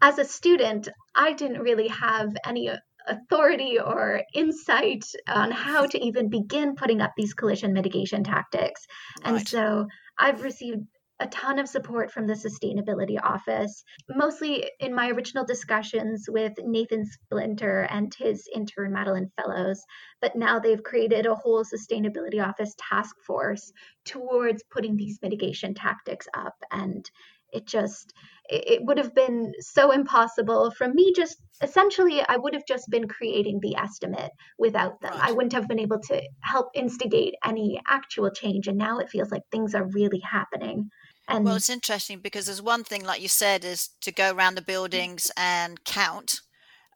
as 0.00 0.18
a 0.18 0.24
student, 0.24 0.88
I 1.14 1.32
didn't 1.32 1.62
really 1.62 1.88
have 1.88 2.34
any 2.44 2.70
authority 3.06 3.78
or 3.78 4.22
insight 4.34 5.04
on 5.28 5.50
how 5.50 5.86
to 5.86 6.04
even 6.04 6.28
begin 6.28 6.74
putting 6.74 7.00
up 7.00 7.12
these 7.16 7.34
collision 7.34 7.72
mitigation 7.72 8.24
tactics. 8.24 8.86
Right. 9.24 9.36
And 9.36 9.48
so 9.48 9.86
I've 10.18 10.42
received 10.42 10.82
a 11.18 11.26
ton 11.28 11.58
of 11.58 11.68
support 11.68 12.10
from 12.10 12.26
the 12.26 12.34
Sustainability 12.34 13.18
Office, 13.22 13.84
mostly 14.10 14.70
in 14.80 14.94
my 14.94 15.08
original 15.08 15.46
discussions 15.46 16.26
with 16.28 16.52
Nathan 16.58 17.06
Splinter 17.06 17.86
and 17.90 18.14
his 18.14 18.46
intern 18.54 18.92
Madeline 18.92 19.30
Fellows. 19.40 19.82
But 20.20 20.36
now 20.36 20.58
they've 20.58 20.82
created 20.82 21.24
a 21.24 21.34
whole 21.34 21.64
Sustainability 21.64 22.46
Office 22.46 22.74
task 22.76 23.16
force 23.26 23.72
towards 24.04 24.62
putting 24.70 24.96
these 24.96 25.18
mitigation 25.22 25.74
tactics 25.74 26.26
up. 26.34 26.54
And 26.70 27.08
it 27.52 27.66
just 27.66 28.12
it 28.48 28.80
would 28.84 28.98
have 28.98 29.14
been 29.14 29.52
so 29.58 29.90
impossible 29.90 30.70
from 30.70 30.94
me 30.94 31.12
just 31.14 31.38
essentially 31.62 32.22
i 32.28 32.36
would 32.36 32.54
have 32.54 32.66
just 32.66 32.88
been 32.90 33.08
creating 33.08 33.58
the 33.60 33.76
estimate 33.76 34.30
without 34.58 35.00
them. 35.00 35.12
I 35.14 35.32
wouldn't 35.32 35.52
have 35.52 35.68
been 35.68 35.78
able 35.78 35.98
to 36.00 36.22
help 36.40 36.68
instigate 36.74 37.34
any 37.44 37.80
actual 37.88 38.30
change 38.30 38.68
and 38.68 38.78
now 38.78 38.98
it 38.98 39.10
feels 39.10 39.30
like 39.30 39.42
things 39.50 39.74
are 39.74 39.84
really 39.84 40.20
happening. 40.20 40.90
And 41.28 41.44
well 41.44 41.56
it's 41.56 41.70
interesting 41.70 42.20
because 42.20 42.46
there's 42.46 42.62
one 42.62 42.84
thing 42.84 43.04
like 43.04 43.20
you 43.20 43.28
said 43.28 43.64
is 43.64 43.88
to 44.02 44.12
go 44.12 44.32
around 44.32 44.54
the 44.54 44.62
buildings 44.62 45.30
and 45.36 45.82
count 45.84 46.40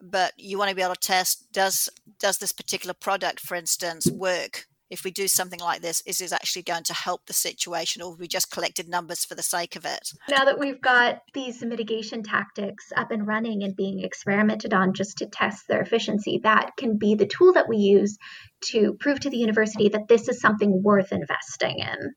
but 0.00 0.32
you 0.36 0.56
want 0.56 0.70
to 0.70 0.76
be 0.76 0.82
able 0.82 0.94
to 0.94 1.00
test 1.00 1.52
does 1.52 1.88
does 2.18 2.38
this 2.38 2.52
particular 2.52 2.94
product 2.94 3.40
for 3.40 3.54
instance 3.54 4.06
work 4.10 4.66
if 4.90 5.04
we 5.04 5.10
do 5.12 5.28
something 5.28 5.60
like 5.60 5.80
this, 5.80 6.02
is 6.04 6.20
it 6.20 6.32
actually 6.32 6.62
going 6.62 6.82
to 6.84 6.92
help 6.92 7.26
the 7.26 7.32
situation 7.32 8.02
or 8.02 8.14
we 8.14 8.26
just 8.26 8.50
collected 8.50 8.88
numbers 8.88 9.24
for 9.24 9.36
the 9.36 9.42
sake 9.42 9.76
of 9.76 9.84
it? 9.84 10.12
Now 10.28 10.44
that 10.44 10.58
we've 10.58 10.80
got 10.80 11.22
these 11.32 11.62
mitigation 11.62 12.22
tactics 12.22 12.92
up 12.96 13.12
and 13.12 13.26
running 13.26 13.62
and 13.62 13.76
being 13.76 14.00
experimented 14.00 14.74
on 14.74 14.92
just 14.92 15.18
to 15.18 15.26
test 15.26 15.68
their 15.68 15.80
efficiency, 15.80 16.40
that 16.42 16.72
can 16.76 16.98
be 16.98 17.14
the 17.14 17.26
tool 17.26 17.52
that 17.52 17.68
we 17.68 17.76
use 17.76 18.18
to 18.66 18.94
prove 19.00 19.20
to 19.20 19.30
the 19.30 19.38
university 19.38 19.88
that 19.88 20.08
this 20.08 20.28
is 20.28 20.40
something 20.40 20.82
worth 20.82 21.12
investing 21.12 21.78
in. 21.78 22.14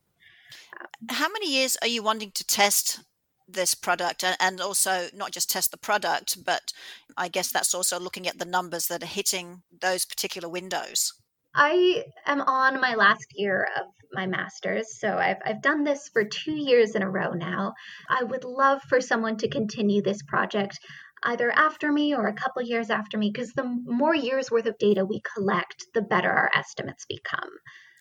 How 1.10 1.28
many 1.30 1.50
years 1.50 1.76
are 1.80 1.88
you 1.88 2.02
wanting 2.02 2.32
to 2.32 2.46
test 2.46 3.00
this 3.46 3.74
product 3.74 4.24
and 4.40 4.60
also 4.60 5.08
not 5.14 5.30
just 5.30 5.50
test 5.50 5.70
the 5.70 5.76
product, 5.76 6.44
but 6.44 6.72
I 7.16 7.28
guess 7.28 7.52
that's 7.52 7.74
also 7.74 8.00
looking 8.00 8.26
at 8.26 8.38
the 8.38 8.44
numbers 8.44 8.88
that 8.88 9.02
are 9.02 9.06
hitting 9.06 9.62
those 9.80 10.04
particular 10.04 10.48
windows? 10.48 11.12
I 11.54 12.04
am 12.26 12.40
on 12.40 12.80
my 12.80 12.94
last 12.94 13.26
year 13.34 13.68
of 13.76 13.86
my 14.12 14.26
master's, 14.26 14.98
so 14.98 15.16
I've, 15.16 15.38
I've 15.44 15.62
done 15.62 15.84
this 15.84 16.08
for 16.12 16.24
two 16.24 16.54
years 16.54 16.94
in 16.94 17.02
a 17.02 17.10
row 17.10 17.32
now. 17.32 17.74
I 18.08 18.24
would 18.24 18.44
love 18.44 18.82
for 18.88 19.00
someone 19.00 19.36
to 19.38 19.48
continue 19.48 20.02
this 20.02 20.22
project 20.22 20.78
either 21.24 21.50
after 21.50 21.90
me 21.90 22.14
or 22.14 22.26
a 22.26 22.34
couple 22.34 22.62
years 22.62 22.90
after 22.90 23.16
me, 23.16 23.30
because 23.32 23.52
the 23.52 23.64
more 23.84 24.14
years 24.14 24.50
worth 24.50 24.66
of 24.66 24.78
data 24.78 25.04
we 25.04 25.22
collect, 25.34 25.86
the 25.94 26.02
better 26.02 26.30
our 26.30 26.50
estimates 26.54 27.06
become. 27.06 27.48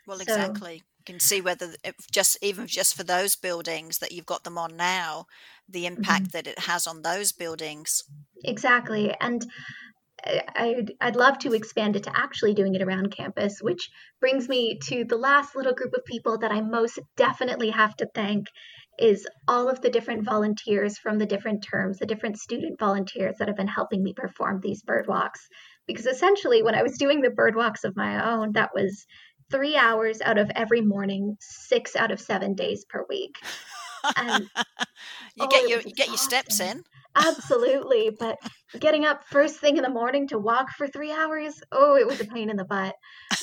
Well, 0.07 0.17
so, 0.17 0.23
exactly. 0.23 0.75
You 0.75 1.13
can 1.13 1.19
see 1.19 1.41
whether 1.41 1.73
just 2.11 2.37
even 2.41 2.67
just 2.67 2.95
for 2.95 3.03
those 3.03 3.35
buildings 3.35 3.99
that 3.99 4.11
you've 4.11 4.25
got 4.25 4.43
them 4.43 4.57
on 4.57 4.75
now, 4.75 5.25
the 5.69 5.85
impact 5.85 6.25
mm-hmm. 6.25 6.37
that 6.37 6.47
it 6.47 6.59
has 6.59 6.87
on 6.87 7.01
those 7.01 7.31
buildings. 7.31 8.03
Exactly. 8.43 9.15
And 9.21 9.45
I'd, 10.25 10.93
I'd 11.01 11.15
love 11.15 11.39
to 11.39 11.53
expand 11.53 11.95
it 11.95 12.03
to 12.03 12.17
actually 12.17 12.53
doing 12.53 12.75
it 12.75 12.81
around 12.81 13.15
campus, 13.15 13.59
which 13.62 13.89
brings 14.19 14.47
me 14.47 14.79
to 14.83 15.03
the 15.03 15.17
last 15.17 15.55
little 15.55 15.73
group 15.73 15.93
of 15.93 16.05
people 16.05 16.38
that 16.39 16.51
I 16.51 16.62
most 16.62 16.99
definitely 17.17 17.71
have 17.71 17.95
to 17.97 18.07
thank 18.13 18.47
is 18.99 19.27
all 19.47 19.69
of 19.69 19.81
the 19.81 19.89
different 19.89 20.23
volunteers 20.23 20.97
from 20.97 21.17
the 21.17 21.25
different 21.25 21.63
terms, 21.63 21.97
the 21.97 22.05
different 22.05 22.38
student 22.38 22.79
volunteers 22.79 23.36
that 23.39 23.47
have 23.47 23.57
been 23.57 23.67
helping 23.67 24.03
me 24.03 24.13
perform 24.13 24.59
these 24.62 24.83
bird 24.83 25.07
walks. 25.07 25.47
Because 25.88 26.05
essentially, 26.05 26.63
when 26.63 26.75
I 26.75 26.83
was 26.83 26.97
doing 26.97 27.21
the 27.21 27.29
bird 27.29 27.55
walks 27.55 27.83
of 27.83 27.95
my 27.95 28.33
own, 28.33 28.53
that 28.53 28.69
was 28.73 29.05
three 29.51 29.75
hours 29.75 30.21
out 30.21 30.38
of 30.38 30.49
every 30.55 30.81
morning, 30.81 31.36
six 31.39 31.95
out 31.95 32.12
of 32.12 32.21
seven 32.21 32.53
days 32.53 32.86
per 32.89 33.05
week. 33.09 33.36
And, 34.17 34.49
you 35.36 35.45
oh, 35.45 35.47
get 35.47 35.69
your 35.69 35.79
you 35.79 35.93
get 35.93 36.09
your 36.09 36.17
steps 36.17 36.59
in. 36.59 36.83
Absolutely. 37.15 38.12
But 38.17 38.38
getting 38.80 39.06
up 39.06 39.23
first 39.26 39.60
thing 39.60 39.78
in 39.78 39.84
the 39.84 39.89
morning 39.89 40.28
to 40.30 40.39
walk 40.39 40.71
for 40.71 40.88
three 40.88 41.12
hours, 41.12 41.62
oh, 41.71 41.95
it 41.95 42.08
was 42.08 42.19
a 42.21 42.26
pain 42.26 42.49
in 42.49 42.58
the 42.58 42.65
butt. 42.65 42.95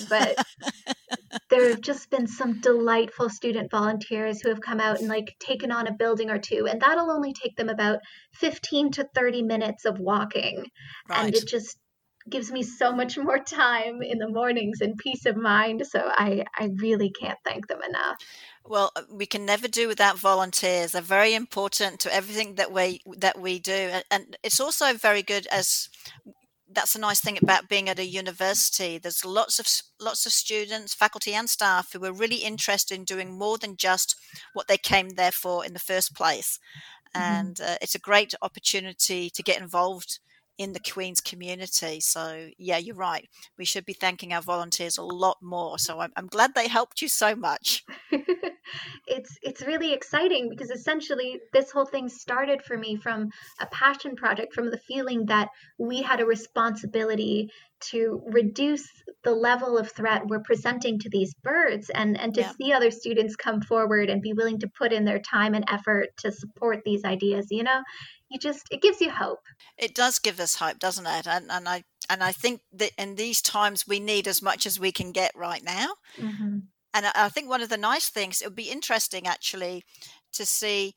But 0.08 0.36
there 1.50 1.68
have 1.68 1.80
just 1.80 2.10
been 2.10 2.26
some 2.26 2.60
delightful 2.60 3.28
student 3.28 3.70
volunteers 3.70 4.40
who 4.40 4.48
have 4.48 4.60
come 4.60 4.80
out 4.80 4.98
and 4.98 5.08
like 5.08 5.36
taken 5.38 5.70
on 5.70 5.86
a 5.86 5.92
building 5.92 6.30
or 6.30 6.38
two. 6.38 6.66
And 6.66 6.80
that'll 6.80 7.10
only 7.10 7.32
take 7.32 7.56
them 7.56 7.68
about 7.68 8.00
15 8.34 8.92
to 8.92 9.08
30 9.14 9.42
minutes 9.42 9.84
of 9.84 9.98
walking. 9.98 10.64
Right. 11.08 11.26
And 11.26 11.34
it 11.34 11.46
just 11.46 11.78
gives 12.28 12.52
me 12.52 12.62
so 12.62 12.92
much 12.92 13.16
more 13.16 13.38
time 13.38 14.02
in 14.02 14.18
the 14.18 14.28
mornings 14.28 14.80
and 14.80 14.96
peace 14.98 15.26
of 15.26 15.36
mind. 15.36 15.86
So 15.86 16.00
I, 16.04 16.44
I 16.58 16.70
really 16.76 17.10
can't 17.10 17.38
thank 17.44 17.66
them 17.66 17.80
enough. 17.82 18.16
Well, 18.64 18.92
uh, 18.94 19.02
we 19.10 19.26
can 19.26 19.46
never 19.46 19.68
do 19.68 19.88
without 19.88 20.18
volunteers. 20.18 20.92
They're 20.92 21.02
very 21.02 21.34
important 21.34 22.00
to 22.00 22.14
everything 22.14 22.56
that 22.56 22.72
we 22.72 23.00
that 23.16 23.40
we 23.40 23.58
do, 23.58 23.90
and 24.10 24.36
it's 24.42 24.60
also 24.60 24.94
very 24.94 25.22
good 25.22 25.46
as 25.50 25.88
that's 26.72 26.94
a 26.94 27.00
nice 27.00 27.20
thing 27.20 27.38
about 27.42 27.68
being 27.68 27.88
at 27.88 27.98
a 27.98 28.06
university. 28.06 28.98
There's 28.98 29.24
lots 29.24 29.58
of 29.58 29.66
lots 29.98 30.26
of 30.26 30.32
students, 30.32 30.94
faculty, 30.94 31.32
and 31.32 31.48
staff 31.48 31.92
who 31.92 32.04
are 32.04 32.12
really 32.12 32.36
interested 32.36 32.96
in 32.96 33.04
doing 33.04 33.36
more 33.36 33.58
than 33.58 33.76
just 33.76 34.14
what 34.52 34.68
they 34.68 34.76
came 34.76 35.10
there 35.10 35.32
for 35.32 35.64
in 35.64 35.72
the 35.72 35.78
first 35.78 36.14
place, 36.14 36.58
mm-hmm. 37.16 37.22
and 37.22 37.60
uh, 37.60 37.76
it's 37.80 37.94
a 37.94 37.98
great 38.00 38.34
opportunity 38.42 39.30
to 39.30 39.42
get 39.42 39.60
involved 39.60 40.20
in 40.60 40.74
the 40.74 40.92
Queen's 40.92 41.22
community. 41.22 42.00
So, 42.00 42.50
yeah, 42.58 42.76
you're 42.76 42.94
right. 42.94 43.26
We 43.56 43.64
should 43.64 43.86
be 43.86 43.94
thanking 43.94 44.34
our 44.34 44.42
volunteers 44.42 44.98
a 44.98 45.02
lot 45.02 45.38
more. 45.40 45.78
So, 45.78 46.00
I'm, 46.00 46.12
I'm 46.16 46.26
glad 46.26 46.54
they 46.54 46.68
helped 46.68 47.00
you 47.00 47.08
so 47.08 47.34
much. 47.34 47.82
it's 49.06 49.38
it's 49.42 49.62
really 49.62 49.94
exciting 49.94 50.50
because 50.50 50.70
essentially 50.70 51.40
this 51.54 51.70
whole 51.70 51.86
thing 51.86 52.10
started 52.10 52.60
for 52.62 52.76
me 52.76 52.96
from 52.96 53.30
a 53.58 53.66
passion 53.68 54.14
project, 54.16 54.52
from 54.52 54.70
the 54.70 54.76
feeling 54.86 55.24
that 55.26 55.48
we 55.78 56.02
had 56.02 56.20
a 56.20 56.26
responsibility 56.26 57.50
to 57.80 58.22
reduce 58.26 58.88
the 59.22 59.34
level 59.34 59.76
of 59.76 59.90
threat 59.90 60.26
we're 60.26 60.40
presenting 60.40 60.98
to 60.98 61.10
these 61.10 61.34
birds 61.42 61.90
and 61.90 62.18
and 62.18 62.34
to 62.34 62.40
yeah. 62.40 62.52
see 62.52 62.72
other 62.72 62.90
students 62.90 63.36
come 63.36 63.60
forward 63.60 64.08
and 64.08 64.22
be 64.22 64.32
willing 64.32 64.58
to 64.58 64.68
put 64.78 64.92
in 64.92 65.04
their 65.04 65.18
time 65.18 65.54
and 65.54 65.64
effort 65.68 66.08
to 66.16 66.32
support 66.32 66.80
these 66.84 67.04
ideas 67.04 67.46
you 67.50 67.62
know 67.62 67.82
you 68.30 68.38
just 68.38 68.66
it 68.70 68.80
gives 68.80 69.00
you 69.00 69.10
hope 69.10 69.40
it 69.76 69.94
does 69.94 70.18
give 70.18 70.40
us 70.40 70.56
hope 70.56 70.78
doesn't 70.78 71.06
it 71.06 71.26
and, 71.26 71.50
and 71.50 71.68
i 71.68 71.82
and 72.08 72.22
i 72.22 72.32
think 72.32 72.60
that 72.72 72.92
in 72.96 73.14
these 73.16 73.42
times 73.42 73.86
we 73.86 74.00
need 74.00 74.26
as 74.26 74.40
much 74.40 74.66
as 74.66 74.80
we 74.80 74.92
can 74.92 75.12
get 75.12 75.32
right 75.36 75.62
now 75.64 75.88
mm-hmm. 76.18 76.58
and 76.94 77.06
I, 77.06 77.12
I 77.14 77.28
think 77.28 77.48
one 77.48 77.62
of 77.62 77.68
the 77.68 77.76
nice 77.76 78.08
things 78.08 78.40
it 78.40 78.46
would 78.46 78.56
be 78.56 78.70
interesting 78.70 79.26
actually 79.26 79.84
to 80.32 80.46
see 80.46 80.94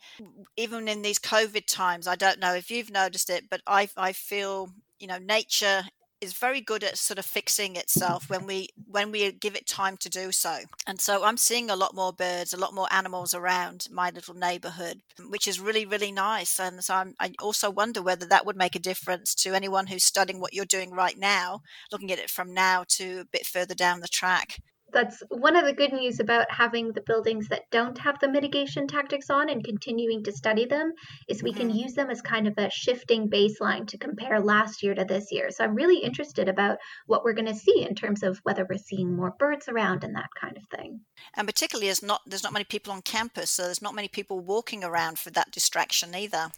even 0.55 0.87
in 0.87 1.01
these 1.01 1.19
covid 1.19 1.65
times 1.67 2.07
i 2.07 2.15
don't 2.15 2.39
know 2.39 2.53
if 2.53 2.71
you've 2.71 2.91
noticed 2.91 3.29
it 3.29 3.45
but 3.49 3.61
i 3.67 3.89
i 3.97 4.13
feel 4.13 4.69
you 4.99 5.07
know 5.07 5.17
nature 5.17 5.83
is 6.23 6.33
very 6.33 6.61
good 6.61 6.83
at 6.83 6.97
sort 6.97 7.19
of 7.19 7.25
fixing 7.25 7.75
itself 7.75 8.29
when 8.29 8.47
we 8.47 8.69
when 8.87 9.11
we 9.11 9.29
give 9.33 9.55
it 9.55 9.67
time 9.67 9.97
to 9.97 10.09
do 10.09 10.31
so. 10.31 10.59
And 10.87 10.99
so 10.99 11.23
i'm 11.23 11.37
seeing 11.37 11.69
a 11.69 11.75
lot 11.75 11.93
more 11.95 12.13
birds 12.13 12.53
a 12.53 12.57
lot 12.57 12.73
more 12.73 12.87
animals 12.91 13.33
around 13.33 13.87
my 13.91 14.09
little 14.09 14.33
neighborhood 14.33 15.01
which 15.29 15.47
is 15.47 15.59
really 15.59 15.85
really 15.85 16.11
nice. 16.11 16.59
And 16.59 16.83
so 16.83 16.95
I'm, 16.95 17.15
i 17.19 17.33
also 17.41 17.69
wonder 17.69 18.01
whether 18.01 18.25
that 18.27 18.45
would 18.45 18.55
make 18.57 18.75
a 18.75 18.79
difference 18.79 19.35
to 19.35 19.53
anyone 19.53 19.87
who's 19.87 20.03
studying 20.03 20.39
what 20.39 20.53
you're 20.53 20.65
doing 20.65 20.91
right 20.91 21.17
now 21.17 21.61
looking 21.91 22.11
at 22.11 22.19
it 22.19 22.29
from 22.29 22.53
now 22.53 22.85
to 22.87 23.19
a 23.21 23.25
bit 23.25 23.45
further 23.45 23.75
down 23.75 23.99
the 23.99 24.07
track 24.07 24.59
that's 24.93 25.21
one 25.29 25.55
of 25.55 25.65
the 25.65 25.73
good 25.73 25.91
news 25.91 26.19
about 26.19 26.49
having 26.49 26.91
the 26.91 27.01
buildings 27.01 27.47
that 27.49 27.63
don't 27.71 27.97
have 27.97 28.19
the 28.19 28.29
mitigation 28.29 28.87
tactics 28.87 29.29
on 29.29 29.49
and 29.49 29.63
continuing 29.63 30.23
to 30.23 30.31
study 30.31 30.65
them 30.65 30.93
is 31.27 31.41
we 31.41 31.51
mm-hmm. 31.51 31.59
can 31.59 31.69
use 31.69 31.93
them 31.93 32.09
as 32.09 32.21
kind 32.21 32.47
of 32.47 32.53
a 32.57 32.69
shifting 32.69 33.29
baseline 33.29 33.87
to 33.87 33.97
compare 33.97 34.39
last 34.39 34.83
year 34.83 34.93
to 34.93 35.05
this 35.05 35.31
year. 35.31 35.49
So 35.51 35.63
I'm 35.63 35.75
really 35.75 35.97
interested 35.97 36.47
about 36.47 36.77
what 37.07 37.23
we're 37.23 37.33
going 37.33 37.47
to 37.47 37.55
see 37.55 37.83
in 37.83 37.95
terms 37.95 38.23
of 38.23 38.39
whether 38.43 38.65
we're 38.69 38.77
seeing 38.77 39.15
more 39.15 39.33
birds 39.37 39.67
around 39.67 40.03
and 40.03 40.15
that 40.15 40.29
kind 40.39 40.57
of 40.57 40.63
thing. 40.77 41.01
And 41.35 41.47
particularly 41.47 41.89
as 41.89 42.03
not 42.03 42.21
there's 42.25 42.43
not 42.43 42.53
many 42.53 42.65
people 42.65 42.93
on 42.93 43.01
campus, 43.01 43.49
so 43.49 43.63
there's 43.63 43.81
not 43.81 43.95
many 43.95 44.07
people 44.07 44.39
walking 44.39 44.83
around 44.83 45.19
for 45.19 45.31
that 45.31 45.51
distraction 45.51 46.15
either. 46.15 46.51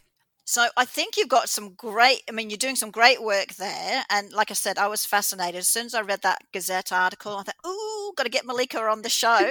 So 0.48 0.68
I 0.76 0.84
think 0.84 1.16
you've 1.16 1.28
got 1.28 1.48
some 1.48 1.74
great. 1.74 2.22
I 2.28 2.32
mean, 2.32 2.50
you're 2.50 2.56
doing 2.56 2.76
some 2.76 2.92
great 2.92 3.20
work 3.20 3.54
there. 3.56 4.04
And 4.08 4.32
like 4.32 4.52
I 4.52 4.54
said, 4.54 4.78
I 4.78 4.86
was 4.86 5.04
fascinated 5.04 5.58
as 5.58 5.66
soon 5.66 5.86
as 5.86 5.94
I 5.94 6.02
read 6.02 6.22
that 6.22 6.38
Gazette 6.52 6.92
article. 6.92 7.36
I 7.36 7.42
thought, 7.42 7.66
"Ooh, 7.66 8.12
got 8.16 8.22
to 8.22 8.30
get 8.30 8.46
Malika 8.46 8.80
on 8.80 9.02
the 9.02 9.08
show," 9.08 9.50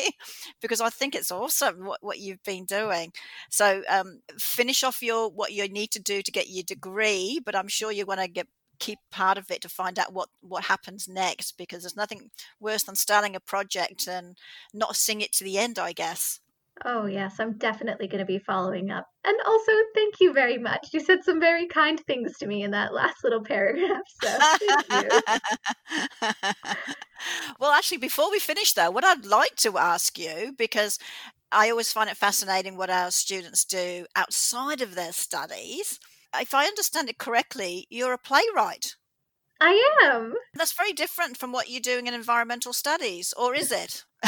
because 0.60 0.80
I 0.80 0.88
think 0.90 1.16
it's 1.16 1.32
awesome 1.32 1.84
what, 1.84 1.98
what 2.00 2.20
you've 2.20 2.42
been 2.44 2.64
doing. 2.64 3.12
So 3.50 3.82
um, 3.88 4.20
finish 4.38 4.84
off 4.84 5.02
your 5.02 5.28
what 5.30 5.52
you 5.52 5.68
need 5.68 5.90
to 5.92 6.00
do 6.00 6.22
to 6.22 6.30
get 6.30 6.48
your 6.48 6.62
degree, 6.64 7.40
but 7.44 7.56
I'm 7.56 7.68
sure 7.68 7.90
you 7.90 8.06
want 8.06 8.20
to 8.20 8.28
get 8.28 8.46
keep 8.78 8.98
part 9.10 9.36
of 9.38 9.50
it 9.50 9.62
to 9.62 9.68
find 9.68 9.98
out 9.98 10.12
what 10.12 10.28
what 10.42 10.64
happens 10.64 11.08
next 11.08 11.56
because 11.58 11.82
there's 11.82 11.96
nothing 11.96 12.30
worse 12.60 12.84
than 12.84 12.94
starting 12.94 13.34
a 13.34 13.40
project 13.40 14.06
and 14.06 14.36
not 14.74 14.94
seeing 14.96 15.22
it 15.22 15.32
to 15.32 15.44
the 15.44 15.56
end 15.56 15.78
i 15.78 15.94
guess 15.94 16.40
Oh, 16.84 17.06
yes, 17.06 17.40
I'm 17.40 17.56
definitely 17.56 18.06
going 18.06 18.20
to 18.20 18.26
be 18.26 18.38
following 18.38 18.90
up. 18.90 19.06
And 19.24 19.36
also, 19.46 19.72
thank 19.94 20.14
you 20.20 20.32
very 20.32 20.58
much. 20.58 20.88
You 20.92 21.00
said 21.00 21.24
some 21.24 21.40
very 21.40 21.66
kind 21.66 21.98
things 22.06 22.36
to 22.38 22.46
me 22.46 22.62
in 22.62 22.70
that 22.72 22.92
last 22.92 23.24
little 23.24 23.42
paragraph. 23.42 24.02
So, 24.22 24.28
thank 24.60 24.88
you. 24.90 25.08
well, 27.58 27.72
actually, 27.72 27.98
before 27.98 28.30
we 28.30 28.38
finish, 28.38 28.74
though, 28.74 28.90
what 28.90 29.04
I'd 29.04 29.24
like 29.24 29.56
to 29.56 29.78
ask 29.78 30.18
you, 30.18 30.54
because 30.56 30.98
I 31.50 31.70
always 31.70 31.92
find 31.92 32.10
it 32.10 32.16
fascinating 32.16 32.76
what 32.76 32.90
our 32.90 33.10
students 33.10 33.64
do 33.64 34.06
outside 34.14 34.82
of 34.82 34.94
their 34.94 35.12
studies. 35.12 35.98
If 36.34 36.52
I 36.52 36.66
understand 36.66 37.08
it 37.08 37.18
correctly, 37.18 37.86
you're 37.88 38.12
a 38.12 38.18
playwright. 38.18 38.96
I 39.60 39.92
am. 40.04 40.34
That's 40.54 40.72
very 40.72 40.92
different 40.92 41.38
from 41.38 41.52
what 41.52 41.70
you're 41.70 41.80
doing 41.80 42.06
in 42.06 42.14
environmental 42.14 42.74
studies, 42.74 43.32
or 43.38 43.54
is 43.54 43.72
it? 43.72 44.04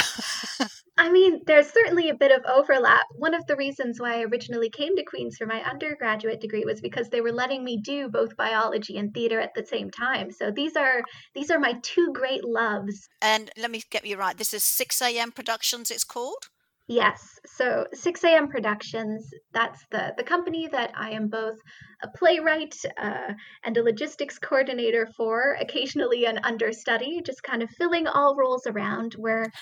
I 0.99 1.11
mean, 1.11 1.43
there's 1.47 1.71
certainly 1.71 2.09
a 2.09 2.15
bit 2.15 2.33
of 2.33 2.45
overlap. 2.45 3.07
One 3.15 3.33
of 3.33 3.47
the 3.47 3.55
reasons 3.55 4.01
why 4.01 4.17
I 4.19 4.25
originally 4.25 4.69
came 4.69 4.97
to 4.97 5.05
Queen's 5.05 5.37
for 5.37 5.47
my 5.47 5.63
undergraduate 5.63 6.41
degree 6.41 6.65
was 6.67 6.81
because 6.81 7.09
they 7.09 7.21
were 7.21 7.33
letting 7.33 7.63
me 7.63 7.81
do 7.81 8.09
both 8.09 8.37
biology 8.37 8.99
and 8.99 9.15
theater 9.15 9.39
at 9.39 9.55
the 9.55 9.65
same 9.65 9.93
time. 9.93 10.33
So 10.33 10.51
these 10.51 10.75
are 10.75 11.03
these 11.35 11.53
are 11.53 11.61
my 11.61 11.75
two 11.83 12.13
great 12.13 12.45
loves. 12.45 13.09
And 13.23 13.49
let 13.57 13.71
me 13.71 13.81
get 13.91 14.05
you 14.05 14.17
right. 14.17 14.37
This 14.37 14.53
is 14.53 14.65
6 14.65 15.01
a.m. 15.01 15.31
Productions, 15.31 15.93
it's 15.93 16.03
called? 16.03 16.49
Yes. 16.89 17.39
So 17.45 17.87
6 17.93 18.25
a.m. 18.25 18.49
Productions, 18.49 19.31
that's 19.53 19.85
the, 19.91 20.15
the 20.17 20.23
company 20.23 20.69
that 20.69 20.91
I 20.97 21.11
am 21.11 21.29
both 21.29 21.59
a 22.03 22.09
playwright 22.09 22.75
uh, 22.97 23.35
and 23.63 23.77
a 23.77 23.83
logistics 23.83 24.39
coordinator 24.39 25.07
for, 25.15 25.59
occasionally 25.61 26.25
an 26.25 26.39
understudy, 26.45 27.21
just 27.23 27.43
kind 27.43 27.63
of 27.63 27.69
filling 27.71 28.07
all 28.07 28.37
roles 28.37 28.67
around. 28.67 29.17
We're 29.19 29.53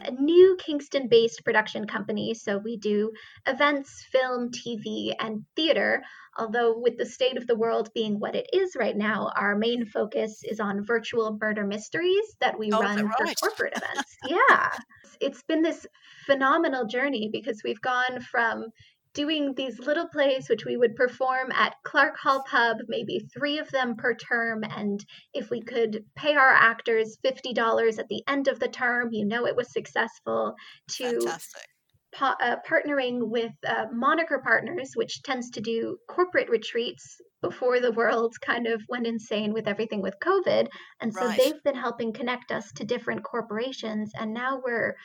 a 0.00 0.12
new 0.12 0.56
Kingston 0.60 1.08
based 1.08 1.44
production 1.44 1.88
company. 1.88 2.34
So 2.34 2.58
we 2.58 2.76
do 2.76 3.10
events, 3.46 4.06
film, 4.12 4.50
TV, 4.50 5.12
and 5.18 5.44
theater. 5.56 6.02
Although, 6.38 6.78
with 6.78 6.98
the 6.98 7.06
state 7.06 7.38
of 7.38 7.46
the 7.46 7.56
world 7.56 7.88
being 7.94 8.20
what 8.20 8.36
it 8.36 8.46
is 8.52 8.76
right 8.78 8.96
now, 8.96 9.32
our 9.34 9.56
main 9.56 9.86
focus 9.86 10.42
is 10.44 10.60
on 10.60 10.84
virtual 10.84 11.36
murder 11.40 11.66
mysteries 11.66 12.36
that 12.40 12.58
we 12.58 12.70
Oh, 12.72 12.80
run 12.80 12.96
that 12.96 13.38
for 13.40 13.48
corporate 13.48 13.72
events. 13.74 14.16
Yeah. 14.28 14.70
It's 15.20 15.42
been 15.42 15.62
this 15.62 15.86
phenomenal 16.26 16.86
journey 16.86 17.28
because 17.32 17.62
we've 17.64 17.80
gone 17.80 18.20
from 18.20 18.66
doing 19.16 19.54
these 19.54 19.78
little 19.78 20.06
plays 20.08 20.48
which 20.48 20.66
we 20.66 20.76
would 20.76 20.94
perform 20.94 21.50
at 21.52 21.74
Clark 21.84 22.18
Hall 22.18 22.44
Pub, 22.48 22.76
maybe 22.86 23.26
three 23.32 23.58
of 23.58 23.70
them 23.70 23.96
per 23.96 24.14
term. 24.14 24.62
And 24.62 25.02
if 25.32 25.48
we 25.48 25.62
could 25.62 26.04
pay 26.14 26.36
our 26.36 26.52
actors 26.52 27.16
$50 27.24 27.98
at 27.98 28.08
the 28.08 28.22
end 28.28 28.46
of 28.46 28.60
the 28.60 28.68
term, 28.68 29.08
you 29.12 29.24
know 29.24 29.46
it 29.46 29.56
was 29.56 29.72
successful, 29.72 30.54
to 30.88 31.20
Fantastic. 31.20 31.62
Pa- 32.16 32.36
uh, 32.40 32.56
partnering 32.68 33.28
with 33.28 33.52
uh, 33.66 33.86
Moniker 33.92 34.40
Partners, 34.42 34.92
which 34.94 35.22
tends 35.22 35.50
to 35.50 35.60
do 35.60 35.98
corporate 36.08 36.48
retreats 36.48 37.20
before 37.42 37.78
the 37.80 37.92
world 37.92 38.34
kind 38.40 38.66
of 38.66 38.82
went 38.88 39.06
insane 39.06 39.52
with 39.52 39.68
everything 39.68 40.00
with 40.00 40.14
COVID. 40.24 40.68
And 41.00 41.12
so 41.12 41.26
Right. 41.26 41.38
they've 41.38 41.62
been 41.62 41.76
helping 41.76 42.12
connect 42.14 42.50
us 42.50 42.72
to 42.72 42.84
different 42.84 43.22
corporations. 43.22 44.12
And 44.18 44.32
now 44.32 44.60
we're 44.64 44.96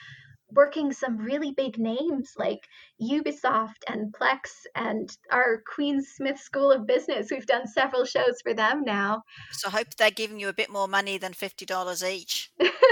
working 0.53 0.91
some 0.93 1.17
really 1.17 1.51
big 1.51 1.77
names 1.77 2.31
like 2.37 2.59
Ubisoft 3.01 3.83
and 3.87 4.13
Plex 4.13 4.39
and 4.75 5.09
our 5.31 5.61
Queen's 5.73 6.09
Smith 6.15 6.39
School 6.39 6.71
of 6.71 6.85
Business. 6.87 7.27
We've 7.31 7.45
done 7.45 7.67
several 7.67 8.05
shows 8.05 8.41
for 8.41 8.53
them 8.53 8.83
now. 8.85 9.23
So 9.51 9.67
I 9.67 9.71
hope 9.71 9.87
they're 9.97 10.11
giving 10.11 10.39
you 10.39 10.49
a 10.49 10.53
bit 10.53 10.69
more 10.69 10.87
money 10.87 11.17
than 11.17 11.33
$50 11.33 12.09
each. 12.09 12.51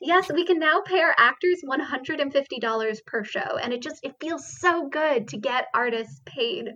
yes, 0.00 0.30
we 0.32 0.44
can 0.44 0.58
now 0.58 0.80
pay 0.84 1.00
our 1.00 1.14
actors 1.18 1.62
$150 1.64 3.06
per 3.06 3.24
show 3.24 3.56
and 3.62 3.72
it 3.72 3.82
just 3.82 4.00
it 4.02 4.14
feels 4.20 4.58
so 4.58 4.88
good 4.88 5.28
to 5.28 5.38
get 5.38 5.66
artists 5.74 6.20
paid 6.26 6.70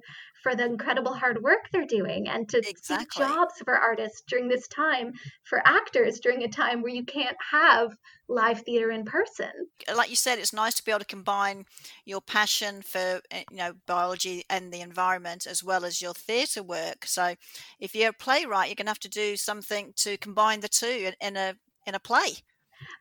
for 0.45 0.55
the 0.55 0.64
incredible 0.64 1.14
hard 1.14 1.43
work 1.43 1.71
they're 1.73 1.87
doing 1.87 2.29
and 2.29 2.49
to 2.51 2.62
see 2.62 2.71
Exactly. 2.71 3.25
jobs 3.25 3.55
for 3.64 3.75
artists 3.75 4.23
during 4.29 4.47
this 4.47 4.69
time 4.69 5.12
for 5.45 5.61
actors 5.64 6.21
during 6.21 6.43
a 6.43 6.49
time 6.49 6.83
where 6.83 6.93
you 6.93 7.05
can't 7.05 7.37
have 7.51 7.97
live 8.29 8.61
theater 8.61 8.90
in 8.90 9.05
person. 9.05 9.51
Like 9.95 10.11
you 10.11 10.17
said, 10.17 10.38
it's 10.38 10.53
nice 10.53 10.75
to 10.75 10.85
be 10.85 10.93
able 10.93 11.01
to 11.01 11.07
combine 11.07 11.64
your 12.05 12.21
passion 12.21 12.83
for 12.83 13.21
eh, 13.31 13.45
you 13.51 13.57
know 13.57 13.73
biology 13.87 14.45
and 14.51 14.73
the 14.73 14.83
environment 14.83 15.47
as 15.47 15.64
well 15.64 15.85
as 15.85 16.03
your 16.03 16.14
theatre 16.14 16.62
work. 16.62 17.07
So 17.07 17.35
if 17.81 17.95
you're 17.95 18.11
a 18.11 18.12
playwright, 18.12 18.69
you're 18.69 18.77
going 18.77 18.87
to 18.87 18.90
have 18.90 18.99
to 19.01 19.09
do 19.09 19.37
something 19.37 19.93
to 19.97 20.19
combine 20.19 20.61
the 20.61 20.69
two 20.69 20.87
in, 20.87 21.14
in 21.21 21.37
a 21.37 21.57
in 21.87 21.95
a 21.95 22.01
play. 22.01 22.37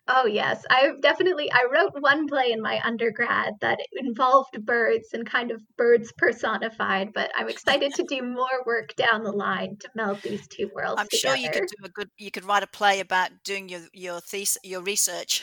Oh 0.08 0.26
yes, 0.26 0.64
I 0.70 0.92
definitely 1.02 1.52
I 1.52 1.66
wrote 1.72 1.94
one 2.00 2.28
play 2.28 2.52
in 2.52 2.62
my 2.62 2.82
undergrad 2.84 3.54
that 3.62 3.80
involved 3.94 4.66
birds 4.66 5.10
and 5.14 5.26
kind 5.26 5.52
of 5.52 5.62
birds 5.78 6.12
personified, 6.18 7.14
but 7.14 7.32
I'm 7.38 7.50
excited 7.50 7.94
to 7.96 8.04
do 8.04 8.22
more 8.22 8.64
work 8.66 8.96
down 8.96 9.24
the 9.24 9.32
line 9.32 9.78
to 9.80 9.90
meld 9.96 10.22
these 10.22 10.48
two 10.48 10.70
worlds 10.76 11.00
I'm 11.00 11.08
sure 11.12 11.36
you 11.36 11.50
could 11.50 11.68
do 11.68 11.86
a 11.86 11.90
good. 11.90 12.10
You 12.18 12.32
could 12.32 12.46
write 12.46 12.64
a 12.64 12.68
play 12.68 13.00
about 13.00 13.32
doing 13.44 13.70
your 13.70 13.82
your 13.94 14.20
thesis, 14.22 14.58
your 14.64 14.82
research. 14.82 15.42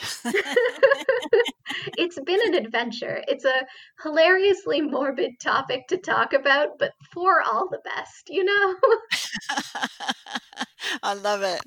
it's 1.97 2.19
been 2.19 2.39
an 2.47 2.65
adventure. 2.65 3.23
It's 3.27 3.45
a 3.45 3.65
hilariously 4.03 4.81
morbid 4.81 5.39
topic 5.39 5.87
to 5.89 5.97
talk 5.97 6.33
about, 6.33 6.79
but 6.79 6.91
for 7.13 7.41
all 7.41 7.69
the 7.69 7.81
best, 7.83 8.29
you 8.29 8.43
know? 8.43 8.75
I 11.03 11.13
love 11.13 11.41
it. 11.43 11.61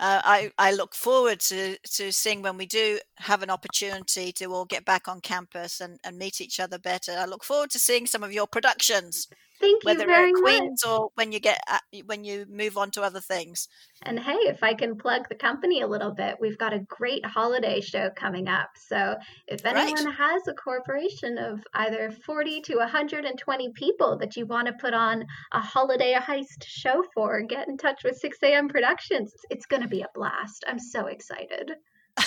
Uh, 0.00 0.22
I 0.24 0.50
I 0.58 0.72
look 0.72 0.94
forward 0.94 1.40
to 1.40 1.76
to 1.96 2.10
seeing 2.10 2.40
when 2.42 2.56
we 2.56 2.64
do 2.66 2.98
have 3.18 3.42
an 3.42 3.50
opportunity 3.50 4.32
to 4.32 4.46
all 4.46 4.64
get 4.64 4.86
back 4.86 5.08
on 5.08 5.20
campus 5.20 5.80
and, 5.80 6.00
and 6.04 6.16
meet 6.18 6.40
each 6.40 6.58
other 6.58 6.78
better. 6.78 7.12
I 7.18 7.26
look 7.26 7.44
forward 7.44 7.70
to 7.72 7.78
seeing 7.78 8.06
some 8.06 8.22
of 8.24 8.32
your 8.32 8.46
productions, 8.46 9.28
Thank 9.60 9.84
you 9.84 9.90
whether 9.90 10.06
very 10.06 10.30
at 10.30 10.32
much. 10.32 10.42
Queens 10.42 10.84
or 10.84 11.10
when 11.14 11.32
you 11.32 11.38
get 11.38 11.60
uh, 11.68 11.78
when 12.06 12.24
you 12.24 12.46
move 12.48 12.78
on 12.78 12.90
to 12.92 13.02
other 13.02 13.20
things. 13.20 13.68
And 14.02 14.18
hey, 14.18 14.32
if 14.32 14.62
I 14.62 14.72
can 14.72 14.96
plug 14.96 15.28
the 15.28 15.34
company 15.34 15.82
a 15.82 15.86
little 15.86 16.12
bit, 16.12 16.36
we've 16.40 16.56
got 16.56 16.72
a 16.72 16.78
great 16.78 17.24
holiday 17.26 17.82
show 17.82 18.08
coming 18.16 18.48
up. 18.48 18.70
So 18.76 19.16
if 19.46 19.66
anyone 19.66 20.10
has 20.10 20.48
a 20.48 20.54
corporation 20.54 21.36
of 21.36 21.62
either 21.74 22.10
40 22.10 22.62
to 22.62 22.76
120 22.76 23.72
people 23.74 24.16
that 24.18 24.36
you 24.36 24.46
want 24.46 24.68
to 24.68 24.72
put 24.72 24.94
on 24.94 25.26
a 25.52 25.60
holiday 25.60 26.14
heist 26.14 26.64
show 26.64 27.04
for, 27.14 27.42
get 27.42 27.68
in 27.68 27.76
touch 27.76 28.02
with 28.02 28.16
6 28.16 28.38
a.m. 28.42 28.68
Productions. 28.68 29.32
It's, 29.34 29.44
it's 29.50 29.66
going 29.66 29.82
to 29.82 29.88
be 29.88 30.00
a 30.00 30.08
blast. 30.14 30.64
I'm 30.66 30.78
so 30.78 31.06
excited. 31.06 31.72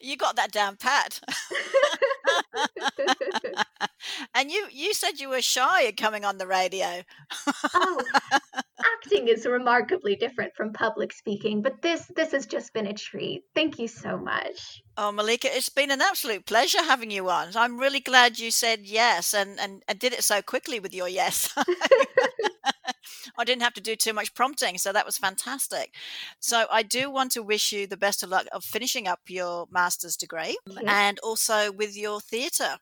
you 0.00 0.18
got 0.18 0.36
that 0.36 0.52
down 0.52 0.76
pat. 0.76 1.20
and 4.34 4.50
you 4.50 4.66
you 4.70 4.94
said 4.94 5.20
you 5.20 5.28
were 5.28 5.42
shy 5.42 5.86
at 5.86 5.96
coming 5.96 6.24
on 6.24 6.38
the 6.38 6.46
radio. 6.46 7.02
oh, 7.74 8.02
acting 8.96 9.28
is 9.28 9.46
remarkably 9.46 10.16
different 10.16 10.54
from 10.54 10.72
public 10.72 11.12
speaking, 11.12 11.62
but 11.62 11.82
this 11.82 12.10
this 12.16 12.32
has 12.32 12.46
just 12.46 12.72
been 12.72 12.86
a 12.86 12.94
treat. 12.94 13.44
Thank 13.54 13.78
you 13.78 13.88
so 13.88 14.16
much. 14.16 14.82
Oh, 14.96 15.12
Malika, 15.12 15.48
it's 15.50 15.68
been 15.68 15.90
an 15.90 16.02
absolute 16.02 16.46
pleasure 16.46 16.82
having 16.82 17.10
you 17.10 17.28
on. 17.30 17.48
I'm 17.54 17.78
really 17.78 18.00
glad 18.00 18.38
you 18.38 18.50
said 18.50 18.80
yes 18.82 19.32
and, 19.32 19.60
and, 19.60 19.82
and 19.86 19.98
did 19.98 20.12
it 20.12 20.24
so 20.24 20.42
quickly 20.42 20.80
with 20.80 20.92
your 20.92 21.08
yes. 21.08 21.56
I 23.38 23.44
didn't 23.44 23.62
have 23.62 23.74
to 23.74 23.80
do 23.80 23.94
too 23.94 24.12
much 24.12 24.34
prompting, 24.34 24.78
so 24.78 24.92
that 24.92 25.06
was 25.06 25.16
fantastic. 25.16 25.94
So 26.40 26.66
I 26.70 26.82
do 26.82 27.10
want 27.10 27.30
to 27.32 27.42
wish 27.42 27.72
you 27.72 27.86
the 27.86 27.96
best 27.96 28.22
of 28.22 28.30
luck 28.30 28.46
of 28.52 28.64
finishing 28.64 29.06
up 29.06 29.20
your 29.28 29.66
master's 29.70 30.16
degree 30.16 30.56
and 30.86 31.18
also 31.20 31.70
with 31.70 31.96
your 31.96 32.20
theatre 32.20 32.78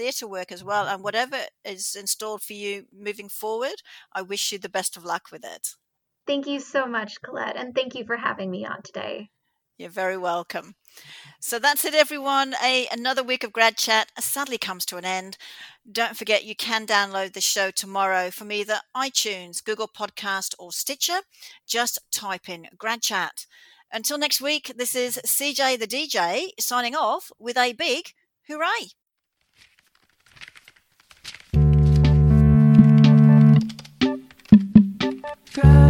theatre 0.00 0.26
work 0.26 0.50
as 0.50 0.64
well 0.64 0.86
and 0.86 1.02
whatever 1.02 1.36
is 1.64 1.94
installed 1.94 2.42
for 2.42 2.54
you 2.54 2.86
moving 2.92 3.28
forward 3.28 3.82
i 4.12 4.22
wish 4.22 4.50
you 4.52 4.58
the 4.58 4.68
best 4.68 4.96
of 4.96 5.04
luck 5.04 5.24
with 5.30 5.44
it 5.44 5.74
Thank 6.30 6.46
you 6.46 6.60
so 6.60 6.86
much, 6.86 7.20
Colette, 7.22 7.56
and 7.56 7.74
thank 7.74 7.96
you 7.96 8.04
for 8.04 8.16
having 8.16 8.52
me 8.52 8.64
on 8.64 8.82
today. 8.82 9.30
You're 9.78 9.90
very 9.90 10.16
welcome. 10.16 10.74
So 11.40 11.58
that's 11.58 11.84
it, 11.84 11.92
everyone. 11.92 12.54
A 12.62 12.86
another 12.92 13.24
week 13.24 13.42
of 13.42 13.52
grad 13.52 13.76
chat 13.76 14.12
sadly 14.20 14.56
comes 14.56 14.86
to 14.86 14.96
an 14.96 15.04
end. 15.04 15.38
Don't 15.90 16.16
forget 16.16 16.44
you 16.44 16.54
can 16.54 16.86
download 16.86 17.32
the 17.32 17.40
show 17.40 17.72
tomorrow 17.72 18.30
from 18.30 18.52
either 18.52 18.80
iTunes, 18.96 19.64
Google 19.64 19.88
Podcast, 19.88 20.54
or 20.58 20.70
Stitcher. 20.70 21.22
Just 21.66 21.98
type 22.12 22.48
in 22.48 22.68
grad 22.78 23.02
chat. 23.02 23.46
Until 23.90 24.18
next 24.18 24.40
week, 24.40 24.72
this 24.76 24.94
is 24.94 25.18
CJ 25.26 25.80
the 25.80 25.86
DJ 25.88 26.50
signing 26.60 26.94
off 26.94 27.32
with 27.40 27.56
a 27.56 27.72
big 27.72 28.12
hooray. 28.46 28.90
Try. 35.52 35.89